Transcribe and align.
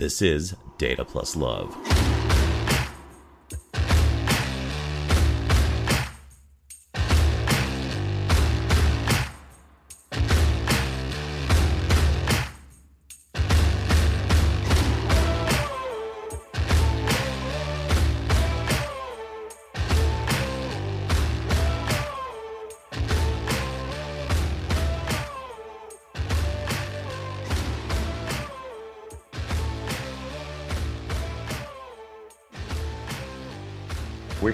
This 0.00 0.22
is 0.22 0.56
Data 0.78 1.04
Plus 1.04 1.36
Love. 1.36 1.76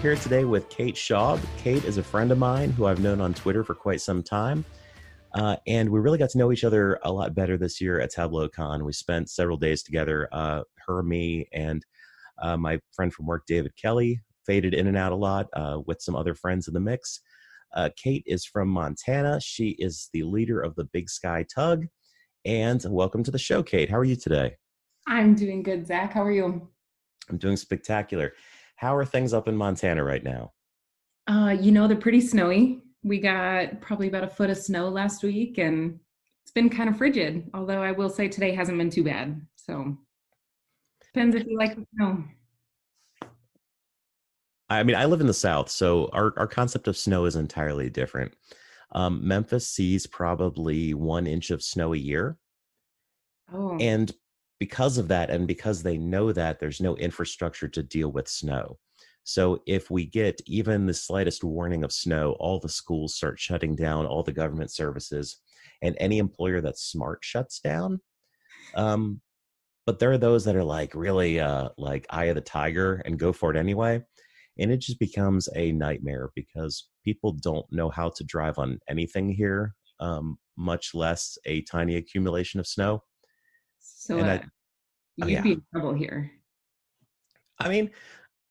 Here 0.06 0.14
today 0.14 0.44
with 0.44 0.68
Kate 0.68 0.94
Schaub. 0.94 1.40
Kate 1.58 1.82
is 1.84 1.98
a 1.98 2.02
friend 2.02 2.30
of 2.30 2.38
mine 2.38 2.70
who 2.70 2.86
I've 2.86 3.00
known 3.00 3.20
on 3.20 3.34
Twitter 3.34 3.64
for 3.64 3.74
quite 3.74 4.00
some 4.00 4.22
time. 4.22 4.64
Uh, 5.34 5.56
and 5.66 5.90
we 5.90 5.98
really 5.98 6.16
got 6.16 6.30
to 6.30 6.38
know 6.38 6.52
each 6.52 6.62
other 6.62 7.00
a 7.02 7.10
lot 7.10 7.34
better 7.34 7.58
this 7.58 7.80
year 7.80 7.98
at 7.98 8.14
TableauCon. 8.14 8.84
We 8.84 8.92
spent 8.92 9.30
several 9.30 9.56
days 9.56 9.82
together, 9.82 10.28
uh, 10.30 10.62
her, 10.86 11.02
me, 11.02 11.48
and 11.52 11.84
uh, 12.40 12.56
my 12.56 12.78
friend 12.94 13.12
from 13.12 13.26
work, 13.26 13.46
David 13.48 13.72
Kelly, 13.74 14.20
faded 14.46 14.74
in 14.74 14.86
and 14.86 14.96
out 14.96 15.10
a 15.10 15.16
lot 15.16 15.48
uh, 15.54 15.80
with 15.88 16.00
some 16.00 16.14
other 16.14 16.36
friends 16.36 16.68
in 16.68 16.74
the 16.74 16.78
mix. 16.78 17.20
Uh, 17.74 17.88
Kate 17.96 18.22
is 18.26 18.44
from 18.44 18.68
Montana. 18.68 19.40
She 19.40 19.70
is 19.70 20.08
the 20.12 20.22
leader 20.22 20.60
of 20.60 20.76
the 20.76 20.84
Big 20.84 21.10
Sky 21.10 21.44
Tug. 21.52 21.84
And 22.44 22.80
welcome 22.88 23.24
to 23.24 23.32
the 23.32 23.40
show, 23.40 23.60
Kate. 23.60 23.90
How 23.90 23.98
are 23.98 24.04
you 24.04 24.14
today? 24.14 24.54
I'm 25.08 25.34
doing 25.34 25.64
good, 25.64 25.84
Zach. 25.84 26.12
How 26.12 26.22
are 26.22 26.30
you? 26.30 26.68
I'm 27.28 27.38
doing 27.38 27.56
spectacular. 27.56 28.34
How 28.76 28.94
are 28.94 29.04
things 29.04 29.32
up 29.32 29.48
in 29.48 29.56
Montana 29.56 30.04
right 30.04 30.22
now? 30.22 30.52
Uh, 31.26 31.56
you 31.58 31.72
know, 31.72 31.88
they're 31.88 31.96
pretty 31.96 32.20
snowy. 32.20 32.82
We 33.02 33.18
got 33.18 33.80
probably 33.80 34.08
about 34.08 34.24
a 34.24 34.28
foot 34.28 34.50
of 34.50 34.58
snow 34.58 34.88
last 34.88 35.22
week 35.22 35.58
and 35.58 35.98
it's 36.42 36.52
been 36.52 36.70
kind 36.70 36.88
of 36.88 36.96
frigid, 36.96 37.50
although 37.54 37.82
I 37.82 37.90
will 37.90 38.08
say 38.08 38.28
today 38.28 38.52
hasn't 38.54 38.78
been 38.78 38.90
too 38.90 39.02
bad. 39.02 39.40
So 39.56 39.96
depends 41.02 41.34
if 41.34 41.46
you 41.46 41.58
like 41.58 41.74
the 41.74 41.86
snow. 41.96 42.24
I 44.68 44.82
mean, 44.82 44.96
I 44.96 45.06
live 45.06 45.20
in 45.20 45.26
the 45.26 45.34
South, 45.34 45.70
so 45.70 46.10
our, 46.12 46.34
our 46.36 46.46
concept 46.46 46.88
of 46.88 46.96
snow 46.96 47.24
is 47.24 47.36
entirely 47.36 47.88
different. 47.88 48.34
Um, 48.92 49.26
Memphis 49.26 49.68
sees 49.68 50.06
probably 50.06 50.92
one 50.94 51.26
inch 51.26 51.50
of 51.50 51.62
snow 51.62 51.94
a 51.94 51.96
year. 51.96 52.36
Oh, 53.52 53.76
And 53.80 54.12
because 54.58 54.98
of 54.98 55.08
that, 55.08 55.30
and 55.30 55.46
because 55.46 55.82
they 55.82 55.98
know 55.98 56.32
that, 56.32 56.58
there's 56.60 56.80
no 56.80 56.96
infrastructure 56.96 57.68
to 57.68 57.82
deal 57.82 58.10
with 58.10 58.28
snow. 58.28 58.78
So 59.24 59.60
if 59.66 59.90
we 59.90 60.06
get 60.06 60.40
even 60.46 60.86
the 60.86 60.94
slightest 60.94 61.42
warning 61.42 61.82
of 61.82 61.92
snow, 61.92 62.36
all 62.38 62.60
the 62.60 62.68
schools 62.68 63.16
start 63.16 63.40
shutting 63.40 63.74
down, 63.74 64.06
all 64.06 64.22
the 64.22 64.32
government 64.32 64.70
services, 64.70 65.38
and 65.82 65.96
any 65.98 66.18
employer 66.18 66.60
that's 66.60 66.84
smart 66.84 67.18
shuts 67.22 67.58
down. 67.58 68.00
Um, 68.74 69.20
but 69.84 69.98
there 69.98 70.12
are 70.12 70.18
those 70.18 70.44
that 70.44 70.56
are 70.56 70.64
like 70.64 70.94
really 70.94 71.40
uh, 71.40 71.70
like 71.76 72.06
eye 72.10 72.26
of 72.26 72.36
the 72.36 72.40
tiger 72.40 73.02
and 73.04 73.18
go 73.18 73.32
for 73.32 73.50
it 73.50 73.56
anyway. 73.56 74.02
And 74.58 74.70
it 74.72 74.78
just 74.78 74.98
becomes 74.98 75.48
a 75.54 75.72
nightmare 75.72 76.30
because 76.34 76.88
people 77.04 77.32
don't 77.32 77.66
know 77.70 77.90
how 77.90 78.10
to 78.10 78.24
drive 78.24 78.58
on 78.58 78.78
anything 78.88 79.28
here, 79.28 79.74
um, 80.00 80.38
much 80.56 80.94
less 80.94 81.36
a 81.46 81.62
tiny 81.62 81.96
accumulation 81.96 82.58
of 82.58 82.66
snow. 82.66 83.02
So 84.06 84.18
and 84.18 84.30
I- 84.30 84.36
uh, 84.36 84.40
oh, 85.22 85.26
you'd 85.26 85.30
yeah. 85.30 85.42
be 85.42 85.52
in 85.52 85.62
trouble 85.72 85.94
here. 85.94 86.30
I 87.58 87.68
mean, 87.68 87.90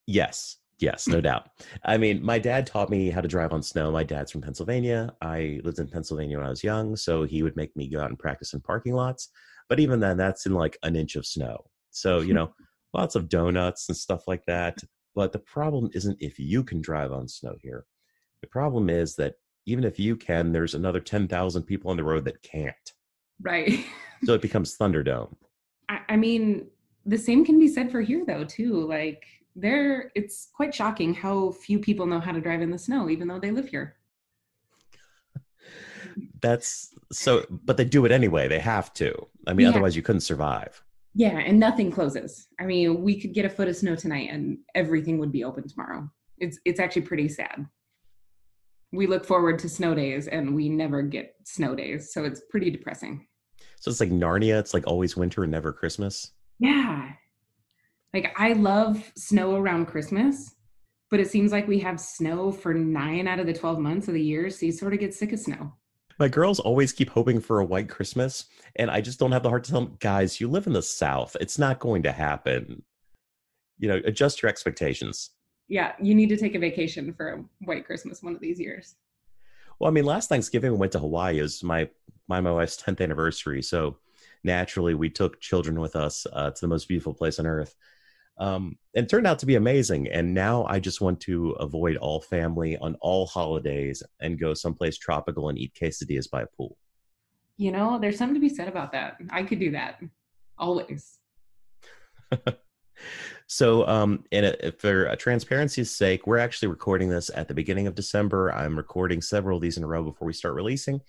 yes, 0.08 0.58
yes, 0.80 1.08
no 1.08 1.22
doubt. 1.22 1.50
I 1.84 1.98
mean, 1.98 2.24
my 2.24 2.40
dad 2.40 2.66
taught 2.68 2.90
me 2.90 3.10
how 3.10 3.22
to 3.22 3.28
drive 3.28 3.54
on 3.54 3.62
snow. 3.62 3.92
My 3.92 4.04
dad's 4.04 4.32
from 4.32 4.42
Pennsylvania. 4.42 5.14
I 5.22 5.62
lived 5.64 5.80
in 5.80 5.88
Pennsylvania 5.88 6.38
when 6.38 6.48
I 6.48 6.50
was 6.50 6.64
young, 6.64 6.96
so 6.96 7.24
he 7.24 7.44
would 7.44 7.56
make 7.56 7.76
me 7.76 7.88
go 7.88 8.02
out 8.02 8.10
and 8.10 8.20
practice 8.20 8.54
in 8.54 8.62
parking 8.62 8.94
lots. 8.94 9.30
But 9.70 9.80
even 9.80 10.00
then, 10.00 10.18
that's 10.18 10.46
in 10.46 10.54
like 10.54 10.78
an 10.84 10.96
inch 10.96 11.16
of 11.16 11.26
snow. 11.26 11.66
So, 11.92 12.20
you 12.20 12.34
know, 12.36 12.54
lots 12.94 13.16
of 13.16 13.30
donuts 13.30 13.88
and 13.88 13.98
stuff 13.98 14.28
like 14.28 14.44
that. 14.48 14.80
But 15.14 15.32
the 15.32 15.40
problem 15.40 15.90
isn't 15.94 16.18
if 16.20 16.40
you 16.40 16.64
can 16.64 16.82
drive 16.82 17.12
on 17.12 17.28
snow 17.28 17.56
here. 17.62 17.86
The 18.42 18.48
problem 18.48 18.90
is 18.90 19.16
that 19.16 19.36
even 19.66 19.84
if 19.84 19.98
you 19.98 20.16
can, 20.16 20.52
there's 20.52 20.76
another 20.76 21.00
10,000 21.00 21.64
people 21.64 21.90
on 21.92 21.98
the 21.98 22.04
road 22.04 22.26
that 22.26 22.42
can't. 22.42 22.76
Right. 23.42 23.86
So 24.26 24.34
it 24.34 24.42
becomes 24.42 24.78
Thunderdome. 24.78 25.34
I, 25.90 26.00
I 26.10 26.16
mean, 26.16 26.68
the 27.06 27.18
same 27.18 27.46
can 27.46 27.60
be 27.60 27.68
said 27.68 27.92
for 27.92 28.02
here 28.02 28.24
though, 28.26 28.44
too. 28.44 28.88
Like 28.88 29.24
there 29.56 30.12
it's 30.16 30.50
quite 30.54 30.74
shocking 30.74 31.14
how 31.14 31.52
few 31.52 31.80
people 31.80 32.06
know 32.06 32.20
how 32.20 32.32
to 32.32 32.42
drive 32.42 32.62
in 32.62 32.72
the 32.72 32.78
snow, 32.78 33.10
even 33.10 33.28
though 33.28 33.40
they 33.40 33.52
live 33.52 33.70
here. 33.70 33.96
That's 36.42 36.94
so, 37.12 37.46
but 37.50 37.78
they 37.78 37.86
do 37.86 38.06
it 38.06 38.12
anyway. 38.12 38.48
They 38.48 38.60
have 38.60 38.94
to. 38.96 39.14
I 39.48 39.54
mean, 39.54 39.66
Yeah. 39.66 39.72
otherwise 39.72 39.96
you 39.96 40.02
couldn't 40.02 40.22
survive. 40.22 40.82
Yeah, 41.14 41.38
and 41.38 41.60
nothing 41.60 41.92
closes. 41.92 42.48
I 42.60 42.66
mean, 42.66 43.02
we 43.02 43.20
could 43.20 43.34
get 43.34 43.46
a 43.46 43.50
foot 43.50 43.70
of 43.70 43.76
snow 43.78 43.96
tonight 43.96 44.30
and 44.32 44.58
everything 44.76 45.18
would 45.20 45.32
be 45.32 45.44
open 45.46 45.68
tomorrow. 45.68 46.10
It's 46.40 46.60
it's 46.66 46.80
actually 46.80 47.04
pretty 47.04 47.30
sad. 47.30 47.66
We 48.92 49.08
look 49.08 49.26
forward 49.26 49.60
to 49.60 49.70
snow 49.70 49.94
days 49.96 50.28
and 50.28 50.56
we 50.56 50.68
never 50.70 51.02
get 51.02 51.36
snow 51.46 51.76
days, 51.76 52.14
so 52.14 52.26
it's 52.26 52.42
pretty 52.50 52.70
depressing. 52.70 53.28
So 53.80 53.92
it's 53.92 54.00
like 54.00 54.10
Narnia. 54.10 54.60
It's 54.60 54.74
like 54.74 54.88
always 54.88 55.16
winter 55.16 55.44
and 55.44 55.52
never 55.52 55.72
Christmas. 55.72 56.32
Yeah. 56.60 57.12
Like 58.14 58.34
I 58.38 58.54
love 58.54 59.12
snow 59.16 59.56
around 59.56 59.88
Christmas, 59.88 60.56
but 61.12 61.20
it 61.20 61.30
seems 61.30 61.52
like 61.52 61.68
we 61.68 61.80
have 61.80 62.00
snow 62.00 62.52
for 62.52 62.74
9 62.74 63.28
out 63.28 63.40
of 63.40 63.46
the 63.46 63.54
12 63.54 63.80
months 63.80 64.08
of 64.08 64.14
the 64.14 64.22
year, 64.22 64.50
so 64.50 64.66
you 64.66 64.72
sort 64.72 64.94
of 64.94 65.00
get 65.00 65.14
sick 65.14 65.34
of 65.34 65.40
snow. 65.40 65.74
My 66.18 66.30
girls 66.30 66.62
always 66.62 66.94
keep 66.94 67.10
hoping 67.10 67.42
for 67.42 67.60
a 67.60 67.66
white 67.66 67.90
Christmas, 67.90 68.46
and 68.78 68.90
I 68.90 69.02
just 69.02 69.20
don't 69.20 69.34
have 69.34 69.44
the 69.44 69.50
heart 69.50 69.66
to 69.66 69.72
tell 69.72 69.82
them, 69.82 69.98
guys, 70.00 70.40
you 70.40 70.48
live 70.48 70.66
in 70.66 70.72
the 70.72 70.82
South. 70.82 71.36
It's 71.42 71.60
not 71.60 71.80
going 71.80 72.04
to 72.04 72.12
happen. 72.14 72.84
You 73.80 73.90
know, 73.90 74.02
adjust 74.06 74.42
your 74.42 74.50
expectations. 74.50 75.32
Yeah, 75.68 75.92
you 76.02 76.16
need 76.16 76.30
to 76.30 76.38
take 76.38 76.56
a 76.56 76.60
vacation 76.60 77.14
for 77.14 77.30
a 77.30 77.44
white 77.66 77.86
Christmas 77.86 78.24
one 78.24 78.34
of 78.34 78.40
these 78.40 78.62
years. 78.62 78.96
Well, 79.78 79.90
I 79.90 79.94
mean, 79.94 80.06
last 80.06 80.30
Thanksgiving 80.30 80.72
we 80.72 80.78
went 80.78 80.94
to 80.94 81.00
Hawaii. 81.00 81.40
It 81.40 81.42
was 81.42 81.62
my 81.64 81.90
my 82.28 82.42
my 82.42 82.52
wife's 82.52 82.78
tenth 82.84 83.02
anniversary, 83.02 83.62
so 83.62 83.98
naturally 84.44 84.94
we 84.94 85.10
took 85.10 85.40
children 85.42 85.80
with 85.80 85.96
us 85.96 86.26
uh, 86.34 86.52
to 86.52 86.62
the 86.62 86.68
most 86.68 86.88
beautiful 86.88 87.14
place 87.14 87.40
on 87.40 87.48
earth. 87.48 87.76
Um, 88.38 88.78
and 88.96 89.06
it 89.06 89.10
turned 89.10 89.26
out 89.28 89.40
to 89.40 89.46
be 89.46 89.56
amazing. 89.56 90.10
And 90.10 90.34
now 90.34 90.66
I 90.66 90.80
just 90.80 91.00
want 91.00 91.22
to 91.22 91.52
avoid 91.52 91.96
all 91.96 92.22
family 92.22 92.78
on 92.78 92.96
all 93.00 93.26
holidays 93.26 94.04
and 94.20 94.38
go 94.40 94.54
someplace 94.54 94.98
tropical 94.98 95.48
and 95.50 95.58
eat 95.58 95.74
quesadillas 95.74 96.30
by 96.30 96.42
a 96.42 96.48
pool. 96.48 96.78
You 97.58 97.72
know, 97.72 97.98
there's 97.98 98.18
something 98.18 98.36
to 98.36 98.42
be 98.42 98.50
said 98.50 98.68
about 98.68 98.92
that. 98.92 99.18
I 99.30 99.44
could 99.44 99.60
do 99.60 99.72
that 99.72 100.02
always. 100.58 101.18
So, 103.48 103.88
um, 103.88 104.24
and 104.32 104.46
it- 104.46 104.80
for 104.82 105.10
uh, 105.10 105.16
transparency's 105.16 105.96
sake, 105.96 106.26
we're 106.26 106.38
actually 106.40 106.70
recording 106.70 107.10
this 107.10 107.30
at 107.34 107.48
the 107.48 107.54
beginning 107.54 107.88
of 107.88 107.96
December. 107.96 108.52
I'm 108.52 108.76
recording 108.76 109.22
several 109.22 109.58
of 109.58 109.62
these 109.62 109.78
in 109.78 109.84
a 109.84 109.88
row 109.88 110.04
before 110.04 110.26
we 110.26 110.34
start 110.34 110.56
releasing 110.56 111.02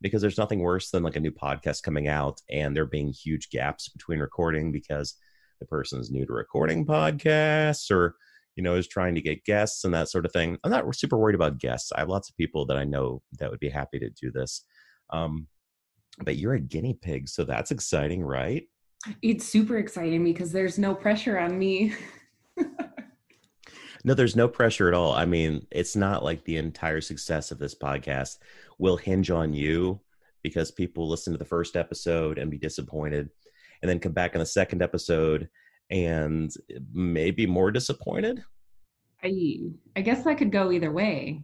because 0.00 0.22
there's 0.22 0.38
nothing 0.38 0.60
worse 0.60 0.90
than 0.90 1.02
like 1.02 1.16
a 1.16 1.20
new 1.20 1.30
podcast 1.30 1.82
coming 1.82 2.08
out 2.08 2.40
and 2.50 2.76
there 2.76 2.86
being 2.86 3.12
huge 3.12 3.50
gaps 3.50 3.88
between 3.88 4.20
recording 4.20 4.70
because 4.72 5.14
the 5.60 5.66
person 5.66 6.00
is 6.00 6.10
new 6.10 6.24
to 6.24 6.32
recording 6.32 6.86
podcasts 6.86 7.90
or, 7.90 8.16
you 8.56 8.62
know, 8.62 8.74
is 8.74 8.86
trying 8.86 9.14
to 9.14 9.20
get 9.20 9.44
guests 9.44 9.84
and 9.84 9.92
that 9.94 10.08
sort 10.08 10.24
of 10.24 10.32
thing. 10.32 10.56
I'm 10.62 10.70
not 10.70 10.94
super 10.94 11.18
worried 11.18 11.34
about 11.34 11.58
guests. 11.58 11.92
I 11.92 12.00
have 12.00 12.08
lots 12.08 12.28
of 12.28 12.36
people 12.36 12.66
that 12.66 12.76
I 12.76 12.84
know 12.84 13.22
that 13.38 13.50
would 13.50 13.60
be 13.60 13.68
happy 13.68 13.98
to 13.98 14.10
do 14.10 14.30
this. 14.30 14.64
Um, 15.10 15.48
but 16.24 16.36
you're 16.36 16.54
a 16.54 16.60
guinea 16.60 16.98
pig, 17.00 17.28
so 17.28 17.44
that's 17.44 17.70
exciting, 17.70 18.22
right? 18.22 18.64
It's 19.22 19.46
super 19.46 19.78
exciting 19.78 20.24
because 20.24 20.52
there's 20.52 20.78
no 20.78 20.94
pressure 20.94 21.38
on 21.38 21.58
me. 21.58 21.94
No, 24.04 24.14
there's 24.14 24.36
no 24.36 24.48
pressure 24.48 24.88
at 24.88 24.94
all. 24.94 25.12
I 25.12 25.24
mean, 25.24 25.66
it's 25.70 25.96
not 25.96 26.24
like 26.24 26.44
the 26.44 26.56
entire 26.56 27.00
success 27.00 27.50
of 27.50 27.58
this 27.58 27.74
podcast 27.74 28.38
will 28.78 28.96
hinge 28.96 29.30
on 29.30 29.52
you 29.52 30.00
because 30.42 30.70
people 30.70 31.08
listen 31.08 31.32
to 31.32 31.38
the 31.38 31.44
first 31.44 31.76
episode 31.76 32.38
and 32.38 32.50
be 32.50 32.58
disappointed 32.58 33.30
and 33.82 33.88
then 33.88 33.98
come 33.98 34.12
back 34.12 34.34
in 34.34 34.40
the 34.40 34.46
second 34.46 34.82
episode 34.82 35.48
and 35.90 36.52
maybe 36.92 37.46
more 37.46 37.70
disappointed. 37.70 38.42
I 39.22 39.58
I 39.96 40.00
guess 40.02 40.24
that 40.24 40.38
could 40.38 40.52
go 40.52 40.70
either 40.70 40.92
way. 40.92 41.42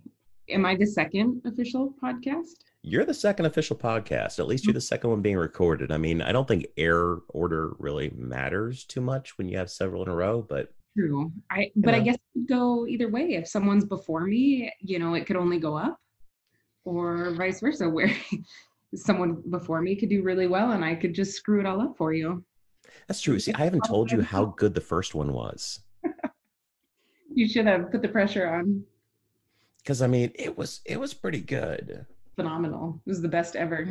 Am 0.49 0.67
I 0.67 0.77
the 0.77 0.87
second 0.87 1.43
official 1.45 1.95
podcast? 2.03 2.65
You're 2.83 3.06
the 3.06 3.15
second 3.15 3.47
official 3.47 3.77
podcast. 3.77 4.39
At 4.39 4.47
least 4.47 4.65
you're 4.65 4.73
mm. 4.73 4.77
the 4.77 4.83
second 4.83 5.11
one 5.11 5.23
being 5.23 5.39
recorded. 5.39 5.91
I 5.91 5.97
mean, 5.97 6.21
I 6.21 6.33
don't 6.33 6.47
think 6.47 6.67
air 6.77 7.17
order 7.29 7.73
really 7.79 8.11
matters 8.15 8.85
too 8.85 9.01
much 9.01 9.39
when 9.39 9.49
you 9.49 9.56
have 9.56 9.71
several 9.71 10.03
in 10.03 10.09
a 10.11 10.15
row, 10.15 10.43
but 10.43 10.73
True. 10.96 11.32
I 11.50 11.70
but 11.76 11.94
I 11.94 11.99
know. 11.99 12.05
guess 12.05 12.14
it 12.14 12.23
could 12.32 12.49
go 12.49 12.87
either 12.87 13.08
way. 13.08 13.35
If 13.35 13.49
someone's 13.49 13.85
before 13.85 14.26
me, 14.26 14.73
you 14.81 14.99
know, 14.99 15.14
it 15.14 15.26
could 15.26 15.37
only 15.37 15.58
go 15.58 15.76
up, 15.76 15.99
or 16.85 17.35
vice 17.35 17.61
versa, 17.61 17.88
where 17.91 18.11
someone 18.94 19.43
before 19.50 19.81
me 19.81 19.96
could 19.96 20.08
do 20.08 20.23
really 20.23 20.46
well 20.46 20.73
and 20.73 20.85
I 20.85 20.94
could 20.94 21.14
just 21.14 21.32
screw 21.32 21.61
it 21.61 21.67
all 21.67 21.81
up 21.81 21.96
for 21.96 22.12
you. 22.12 22.44
That's 23.08 23.20
true. 23.20 23.38
See, 23.41 23.52
I 23.55 23.64
haven't 23.64 23.85
told 23.85 24.12
you 24.12 24.23
how 24.23 24.46
good 24.56 24.75
the 24.75 24.81
first 24.81 25.14
one 25.14 25.32
was. 25.32 25.81
you 27.35 27.49
should 27.49 27.67
have 27.67 27.91
put 27.91 28.02
the 28.02 28.08
pressure 28.08 28.49
on. 28.49 28.85
Because 29.79 30.00
I 30.00 30.06
mean, 30.06 30.31
it 30.35 30.56
was 30.56 30.81
it 30.85 30.99
was 30.99 31.12
pretty 31.12 31.41
good. 31.41 32.06
Phenomenal. 32.37 33.00
It 33.05 33.11
was 33.11 33.20
the 33.20 33.29
best 33.29 33.56
ever. 33.56 33.87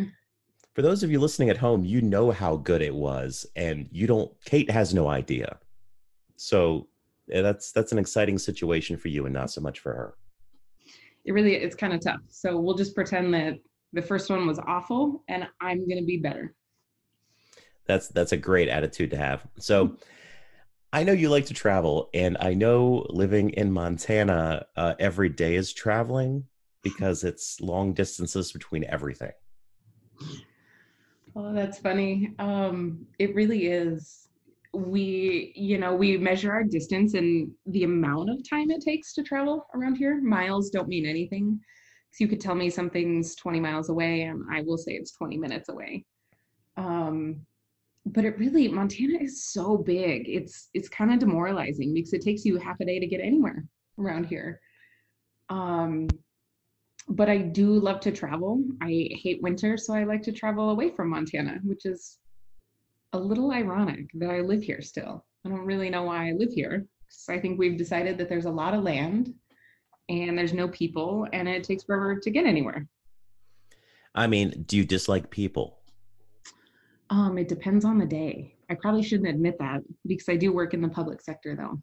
For 0.73 0.81
those 0.81 1.03
of 1.03 1.11
you 1.11 1.19
listening 1.19 1.50
at 1.50 1.57
home, 1.57 1.85
you 1.85 2.01
know 2.01 2.31
how 2.31 2.57
good 2.57 2.81
it 2.81 2.95
was, 2.95 3.45
and 3.55 3.88
you 3.91 4.07
don't. 4.07 4.31
Kate 4.45 4.71
has 4.71 4.94
no 4.94 5.07
idea. 5.07 5.59
So 6.35 6.88
that's 7.28 7.72
that's 7.72 7.92
an 7.92 7.98
exciting 7.98 8.38
situation 8.38 8.98
for 8.98 9.08
you, 9.08 9.25
and 9.25 9.34
not 9.34 9.52
so 9.52 9.62
much 9.62 9.80
for 9.80 9.94
her. 9.94 10.16
It 11.25 11.31
really 11.31 11.56
it's 11.56 11.75
kind 11.75 11.94
of 11.94 12.02
tough. 12.02 12.22
So 12.30 12.60
we'll 12.60 12.75
just 12.75 12.96
pretend 12.96 13.34
that 13.34 13.60
the 13.94 14.02
first 14.02 14.30
one 14.30 14.46
was 14.48 14.60
awful, 14.68 15.24
and 15.28 15.48
I'm 15.62 15.88
gonna 15.88 16.04
be 16.04 16.18
better. 16.18 16.56
That's 17.86 18.08
that's 18.10 18.31
a 18.31 18.38
great 18.38 18.70
attitude 18.70 19.12
to 19.12 19.18
have. 19.18 19.46
So. 19.60 19.98
I 20.96 21.04
know 21.04 21.12
you 21.12 21.30
like 21.30 21.48
to 21.48 21.56
travel, 21.56 22.12
and 22.14 22.38
I 22.40 22.54
know 22.54 23.08
living 23.10 23.50
in 23.50 23.72
Montana 23.72 24.68
uh, 24.78 24.94
every 25.00 25.28
day 25.28 25.56
is 25.56 25.74
traveling 25.74 26.46
because 26.84 27.24
it's 27.24 27.60
long 27.60 27.94
distances 27.94 28.52
between 28.52 28.84
everything. 28.84 29.31
Oh, 31.36 31.52
that's 31.52 31.80
funny. 31.80 32.36
Um, 32.38 33.08
it 33.18 33.34
really 33.34 33.66
is. 33.66 34.23
We, 34.74 35.54
you 35.56 35.78
know, 35.78 35.94
we 35.94 36.18
measure 36.18 36.52
our 36.52 36.64
distance 36.64 37.14
and 37.14 37.52
the 37.68 37.84
amount 37.84 38.30
of 38.30 38.48
time 38.50 38.72
it 38.72 38.81
takes 38.81 39.14
to 39.14 39.24
travel 39.24 39.66
around 39.75 39.96
here. 39.96 40.20
Miles 40.22 40.70
don't 40.70 40.88
mean 40.88 41.06
anything. 41.06 41.60
So 42.12 42.24
you 42.24 42.28
could 42.28 42.42
tell 42.42 42.56
me 42.56 42.70
something's 42.70 43.36
20 43.36 43.60
miles 43.60 43.90
away, 43.90 44.24
and 44.24 44.44
I 44.52 44.62
will 44.62 44.78
say 44.78 44.94
it's 44.94 45.12
20 45.14 45.38
minutes 45.38 45.70
away. 45.70 46.06
Um, 46.78 47.46
but 48.06 48.25
it 48.25 48.38
really 48.38 48.68
montana 48.68 49.18
is 49.20 49.46
so 49.46 49.78
big 49.78 50.28
it's 50.28 50.70
it's 50.74 50.90
kind 50.90 51.12
of 51.14 51.20
demoralizing 51.20 51.94
because 51.94 52.14
it 52.14 52.22
takes 52.22 52.44
you 52.44 52.58
half 52.58 52.80
a 52.81 52.86
day 52.86 53.00
to 53.00 53.08
get 53.08 53.22
anywhere 53.22 53.64
around 53.98 54.25
here 54.25 54.60
um 55.50 56.08
but 57.10 57.30
i 57.30 57.38
do 57.38 57.72
love 57.80 58.00
to 58.00 58.12
travel 58.12 58.64
i 58.81 59.08
hate 59.12 59.42
winter 59.42 59.78
so 59.78 59.94
i 59.94 60.04
like 60.04 60.22
to 60.22 60.31
travel 60.31 60.72
away 60.72 60.90
from 60.90 61.10
montana 61.10 61.60
which 61.64 61.86
is 61.86 62.20
a 63.13 63.18
little 63.18 63.51
ironic 63.51 64.10
that 64.13 64.30
i 64.30 64.39
live 64.39 64.62
here 64.62 64.81
still 64.81 65.25
i 65.45 65.50
don't 65.50 65.65
really 65.65 65.89
know 65.89 66.04
why 66.04 66.30
i 66.30 66.31
live 66.33 66.51
here 66.51 66.86
so 67.10 67.33
i 67.33 67.39
think 67.39 67.57
we've 67.57 67.77
decided 67.77 68.18
that 68.18 68.30
there's 68.30 68.45
a 68.45 68.51
lot 68.51 68.74
of 68.74 68.83
land 68.83 69.33
and 70.10 70.38
there's 70.38 70.54
no 70.54 70.68
people 70.68 71.27
and 71.31 71.48
it 71.48 71.63
takes 71.63 71.83
forever 71.83 72.19
to 72.19 72.30
get 72.31 72.45
anywhere 72.45 72.88
i 74.15 74.27
mean 74.27 74.63
do 74.68 74.77
you 74.77 74.86
dislike 74.86 75.30
people 75.30 75.80
um, 77.13 77.38
it 77.38 77.48
depends 77.48 77.86
on 77.86 78.00
the 78.00 78.07
day. 78.07 78.56
I 78.71 78.74
probably 78.74 79.04
shouldn't 79.04 79.30
admit 79.30 79.60
that 79.60 79.81
because 80.07 80.27
I 80.30 80.36
do 80.36 80.51
work 80.51 80.74
in 80.74 80.81
the 80.81 80.89
public 80.89 81.21
sector 81.21 81.56
though. 81.56 81.80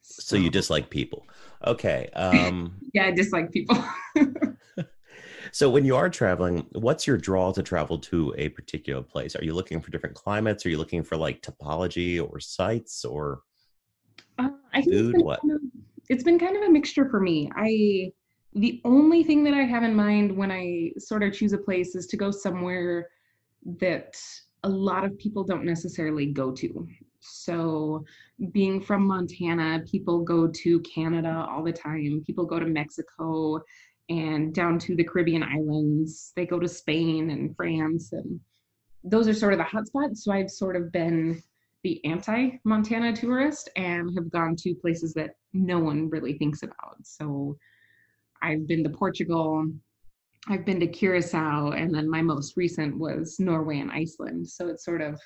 So, 0.00 0.22
so 0.22 0.36
you 0.36 0.48
dislike 0.48 0.88
people. 0.88 1.26
Okay. 1.66 2.08
Um 2.16 2.80
yeah, 2.94 3.06
I 3.06 3.10
dislike 3.10 3.52
people. 3.52 3.76
so 5.52 5.70
when 5.70 5.84
you 5.84 5.96
are 5.96 6.08
traveling, 6.08 6.66
what's 6.72 7.06
your 7.06 7.16
draw 7.16 7.52
to 7.52 7.62
travel 7.62 7.98
to 7.98 8.34
a 8.38 8.48
particular 8.50 9.02
place? 9.02 9.34
Are 9.36 9.44
you 9.44 9.54
looking 9.54 9.80
for 9.80 9.90
different 9.90 10.14
climates? 10.14 10.64
Are 10.64 10.70
you 10.70 10.78
looking 10.78 11.02
for 11.02 11.16
like 11.16 11.42
topology 11.42 12.22
or 12.22 12.40
sites 12.40 13.04
or 13.04 13.42
uh, 14.38 14.50
I 14.72 14.82
food? 14.82 15.16
What? 15.18 15.40
Kind 15.40 15.52
of, 15.54 15.60
it's 16.08 16.24
been 16.24 16.38
kind 16.38 16.56
of 16.56 16.62
a 16.62 16.70
mixture 16.70 17.08
for 17.08 17.20
me. 17.20 17.50
I 17.54 18.12
the 18.54 18.80
only 18.84 19.22
thing 19.22 19.44
that 19.44 19.54
I 19.54 19.62
have 19.62 19.84
in 19.84 19.94
mind 19.94 20.36
when 20.36 20.50
I 20.50 20.92
sort 20.98 21.22
of 21.22 21.32
choose 21.32 21.52
a 21.52 21.58
place 21.58 21.94
is 21.94 22.06
to 22.08 22.16
go 22.16 22.30
somewhere 22.32 23.08
that 23.78 24.16
a 24.64 24.68
lot 24.68 25.04
of 25.04 25.16
people 25.18 25.44
don't 25.44 25.64
necessarily 25.64 26.26
go 26.26 26.50
to. 26.52 26.88
So, 27.20 28.04
being 28.52 28.80
from 28.80 29.06
Montana, 29.06 29.84
people 29.86 30.20
go 30.20 30.48
to 30.48 30.80
Canada 30.80 31.46
all 31.48 31.62
the 31.62 31.72
time, 31.72 32.22
people 32.26 32.46
go 32.46 32.58
to 32.58 32.66
Mexico 32.66 33.60
and 34.10 34.52
down 34.52 34.78
to 34.80 34.94
the 34.94 35.04
Caribbean 35.04 35.42
islands, 35.42 36.32
they 36.36 36.44
go 36.44 36.58
to 36.58 36.68
Spain 36.68 37.30
and 37.30 37.56
France, 37.56 38.12
and 38.12 38.40
those 39.04 39.28
are 39.28 39.34
sort 39.34 39.54
of 39.54 39.58
the 39.58 39.64
hotspots. 39.64 40.18
So, 40.18 40.32
I've 40.32 40.50
sort 40.50 40.76
of 40.76 40.92
been 40.92 41.42
the 41.82 42.04
anti 42.04 42.58
Montana 42.64 43.14
tourist 43.14 43.70
and 43.76 44.10
have 44.16 44.30
gone 44.30 44.56
to 44.56 44.74
places 44.74 45.14
that 45.14 45.36
no 45.52 45.78
one 45.78 46.10
really 46.10 46.34
thinks 46.34 46.62
about. 46.62 46.96
So, 47.02 47.56
I've 48.42 48.66
been 48.66 48.84
to 48.84 48.90
Portugal, 48.90 49.66
I've 50.48 50.64
been 50.64 50.80
to 50.80 50.86
Curacao, 50.86 51.72
and 51.72 51.94
then 51.94 52.08
my 52.08 52.22
most 52.22 52.56
recent 52.56 52.98
was 52.98 53.38
Norway 53.38 53.78
and 53.78 53.90
Iceland. 53.90 54.48
So 54.48 54.68
it's 54.68 54.84
sort 54.84 55.02
of 55.02 55.20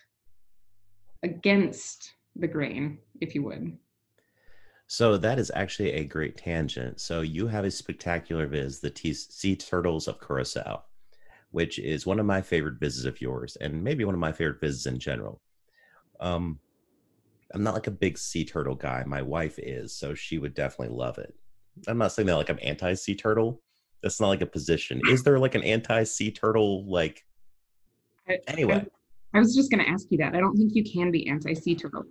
against 1.22 2.14
the 2.36 2.48
grain, 2.48 2.98
if 3.20 3.34
you 3.34 3.42
would. 3.44 3.78
So 4.86 5.16
that 5.16 5.38
is 5.38 5.50
actually 5.54 5.92
a 5.92 6.04
great 6.04 6.36
tangent. 6.36 7.00
So 7.00 7.22
you 7.22 7.46
have 7.46 7.64
a 7.64 7.70
spectacular 7.70 8.46
viz, 8.46 8.80
the 8.80 8.90
T- 8.90 9.14
Sea 9.14 9.56
Turtles 9.56 10.08
of 10.08 10.20
Curacao, 10.20 10.84
which 11.50 11.78
is 11.78 12.06
one 12.06 12.20
of 12.20 12.26
my 12.26 12.42
favorite 12.42 12.80
vizzes 12.80 13.06
of 13.06 13.20
yours, 13.20 13.56
and 13.60 13.82
maybe 13.82 14.04
one 14.04 14.14
of 14.14 14.20
my 14.20 14.32
favorite 14.32 14.60
vizzes 14.60 14.86
in 14.86 14.98
general. 14.98 15.40
Um, 16.20 16.60
I'm 17.52 17.62
not 17.62 17.74
like 17.74 17.86
a 17.86 17.92
big 17.92 18.18
sea 18.18 18.44
turtle 18.44 18.74
guy. 18.74 19.04
My 19.06 19.22
wife 19.22 19.58
is, 19.58 19.96
so 19.96 20.14
she 20.14 20.38
would 20.38 20.54
definitely 20.54 20.94
love 20.96 21.18
it. 21.18 21.34
I'm 21.86 21.98
not 21.98 22.12
saying 22.12 22.26
that 22.26 22.36
like 22.36 22.50
I'm 22.50 22.58
anti 22.62 22.94
sea 22.94 23.14
turtle. 23.14 23.60
That's 24.02 24.20
not 24.20 24.28
like 24.28 24.42
a 24.42 24.46
position. 24.46 25.00
Is 25.08 25.22
there 25.22 25.38
like 25.38 25.54
an 25.54 25.62
anti 25.62 26.04
sea 26.04 26.30
turtle 26.30 26.84
like? 26.86 27.24
I, 28.28 28.38
anyway, 28.48 28.86
I, 29.32 29.38
I 29.38 29.40
was 29.40 29.54
just 29.54 29.70
going 29.70 29.84
to 29.84 29.90
ask 29.90 30.06
you 30.10 30.18
that. 30.18 30.34
I 30.34 30.40
don't 30.40 30.56
think 30.56 30.74
you 30.74 30.84
can 30.84 31.10
be 31.10 31.28
anti 31.28 31.54
sea 31.54 31.74
turtle. 31.74 32.04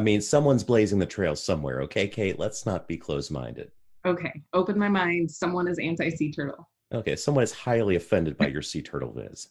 I 0.00 0.02
mean, 0.02 0.22
someone's 0.22 0.64
blazing 0.64 0.98
the 0.98 1.04
trail 1.04 1.36
somewhere. 1.36 1.82
Okay, 1.82 2.08
Kate. 2.08 2.38
Let's 2.38 2.64
not 2.64 2.88
be 2.88 2.96
closed 2.96 3.30
minded. 3.30 3.70
Okay, 4.06 4.32
open 4.54 4.78
my 4.78 4.88
mind. 4.88 5.30
Someone 5.30 5.68
is 5.68 5.78
anti 5.78 6.08
sea 6.08 6.32
turtle. 6.32 6.70
Okay, 6.90 7.16
someone 7.16 7.44
is 7.44 7.52
highly 7.52 7.96
offended 7.96 8.38
by 8.38 8.46
your 8.54 8.62
sea 8.62 8.80
turtle 8.80 9.12
viz. 9.12 9.48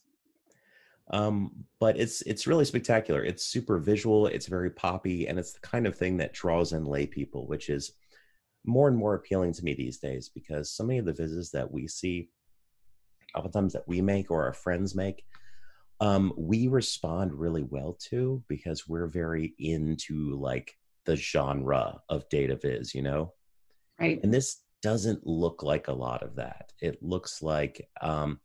Um, 1.11 1.51
but 1.79 1.99
it's 1.99 2.23
it's 2.23 2.47
really 2.47 2.65
spectacular. 2.65 3.23
It's 3.23 3.45
super 3.45 3.77
visual. 3.77 4.25
It's 4.25 4.47
very 4.47 4.71
poppy, 4.71 5.27
and 5.27 5.37
it's 5.37 5.53
the 5.53 5.59
kind 5.59 5.85
of 5.85 5.95
thing 5.95 6.17
that 6.17 6.33
draws 6.33 6.73
in 6.73 6.83
lay 6.83 7.05
people, 7.05 7.45
which 7.45 7.69
is 7.69 7.91
more 8.65 8.87
and 8.87 8.97
more 8.97 9.13
appealing 9.13 9.53
to 9.53 9.63
me 9.63 9.75
these 9.75 9.99
days 9.99 10.29
because 10.29 10.71
so 10.71 10.83
many 10.83 10.97
of 10.97 11.05
the 11.05 11.13
vizzes 11.13 11.51
that 11.51 11.71
we 11.71 11.87
see, 11.87 12.31
oftentimes 13.35 13.73
that 13.73 13.87
we 13.87 14.01
make 14.01 14.31
or 14.31 14.45
our 14.45 14.53
friends 14.53 14.95
make, 14.95 15.27
um, 15.99 16.33
we 16.37 16.67
respond 16.67 17.33
really 17.33 17.63
well 17.63 17.97
to 18.09 18.43
because 18.47 18.87
we're 18.87 19.07
very 19.07 19.53
into 19.59 20.35
like 20.39 20.77
the 21.05 21.15
genre 21.15 21.99
of 22.09 22.27
data 22.29 22.55
viz, 22.55 22.95
you 22.95 23.01
know? 23.01 23.33
Right. 23.99 24.19
And 24.23 24.33
this 24.33 24.63
doesn't 24.81 25.25
look 25.27 25.63
like 25.63 25.87
a 25.87 25.93
lot 25.93 26.23
of 26.23 26.35
that. 26.35 26.71
It 26.81 27.01
looks 27.03 27.41
like 27.41 27.87
um, 28.01 28.39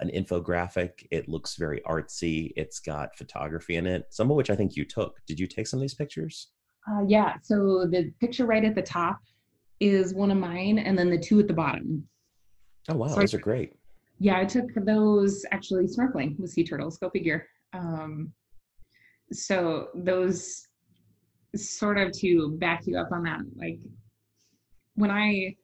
an 0.00 0.10
infographic. 0.10 1.06
It 1.10 1.28
looks 1.28 1.56
very 1.56 1.80
artsy. 1.86 2.52
It's 2.56 2.80
got 2.80 3.16
photography 3.16 3.76
in 3.76 3.86
it, 3.86 4.06
some 4.10 4.30
of 4.30 4.36
which 4.36 4.50
I 4.50 4.56
think 4.56 4.74
you 4.76 4.84
took. 4.84 5.18
Did 5.26 5.38
you 5.38 5.46
take 5.46 5.66
some 5.68 5.78
of 5.78 5.82
these 5.82 5.94
pictures? 5.94 6.48
Uh, 6.90 7.04
yeah. 7.06 7.34
So 7.42 7.86
the 7.86 8.12
picture 8.20 8.44
right 8.44 8.64
at 8.64 8.74
the 8.74 8.82
top 8.82 9.20
is 9.78 10.14
one 10.14 10.30
of 10.30 10.38
mine, 10.38 10.78
and 10.78 10.98
then 10.98 11.10
the 11.10 11.18
two 11.18 11.38
at 11.40 11.46
the 11.46 11.54
bottom. 11.54 12.08
Oh 12.88 12.96
wow, 12.96 13.08
so 13.08 13.20
those 13.20 13.34
I, 13.34 13.38
are 13.38 13.40
great. 13.40 13.74
Yeah, 14.22 14.38
I 14.38 14.44
took 14.44 14.72
those 14.76 15.44
actually 15.50 15.86
snorkeling 15.86 16.38
with 16.38 16.52
sea 16.52 16.62
turtles. 16.62 16.96
Go 16.96 17.10
figure. 17.10 17.48
Um, 17.72 18.32
so 19.32 19.88
those 19.96 20.68
sort 21.56 21.98
of 21.98 22.12
to 22.20 22.56
back 22.60 22.86
you 22.86 22.96
up 22.96 23.10
on 23.10 23.24
that, 23.24 23.40
like 23.56 23.80
when 24.94 25.10
I 25.10 25.56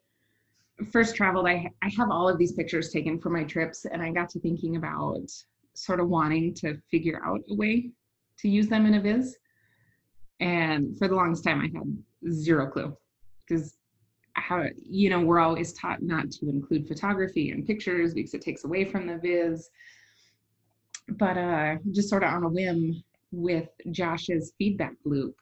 first 0.90 1.14
traveled, 1.14 1.46
I 1.46 1.70
I 1.82 1.88
have 1.96 2.10
all 2.10 2.28
of 2.28 2.36
these 2.36 2.50
pictures 2.50 2.90
taken 2.90 3.20
for 3.20 3.30
my 3.30 3.44
trips, 3.44 3.84
and 3.84 4.02
I 4.02 4.10
got 4.10 4.28
to 4.30 4.40
thinking 4.40 4.74
about 4.74 5.30
sort 5.74 6.00
of 6.00 6.08
wanting 6.08 6.52
to 6.54 6.76
figure 6.90 7.22
out 7.24 7.42
a 7.48 7.54
way 7.54 7.92
to 8.40 8.48
use 8.48 8.66
them 8.66 8.86
in 8.86 8.94
a 8.94 9.00
viz. 9.00 9.36
And 10.40 10.98
for 10.98 11.06
the 11.06 11.14
longest 11.14 11.44
time, 11.44 11.60
I 11.60 11.70
had 11.78 12.32
zero 12.32 12.66
clue 12.66 12.96
because 13.48 13.77
how 14.48 14.64
you 14.82 15.10
know 15.10 15.20
we're 15.20 15.40
always 15.40 15.74
taught 15.74 16.02
not 16.02 16.30
to 16.30 16.48
include 16.48 16.88
photography 16.88 17.50
and 17.50 17.66
pictures 17.66 18.14
because 18.14 18.32
it 18.32 18.40
takes 18.40 18.64
away 18.64 18.82
from 18.84 19.06
the 19.06 19.18
viz. 19.18 19.68
But 21.18 21.36
uh 21.36 21.76
just 21.92 22.08
sort 22.08 22.24
of 22.24 22.32
on 22.32 22.44
a 22.44 22.48
whim 22.48 23.02
with 23.30 23.68
josh's 23.90 24.54
feedback 24.56 24.94
loop 25.04 25.36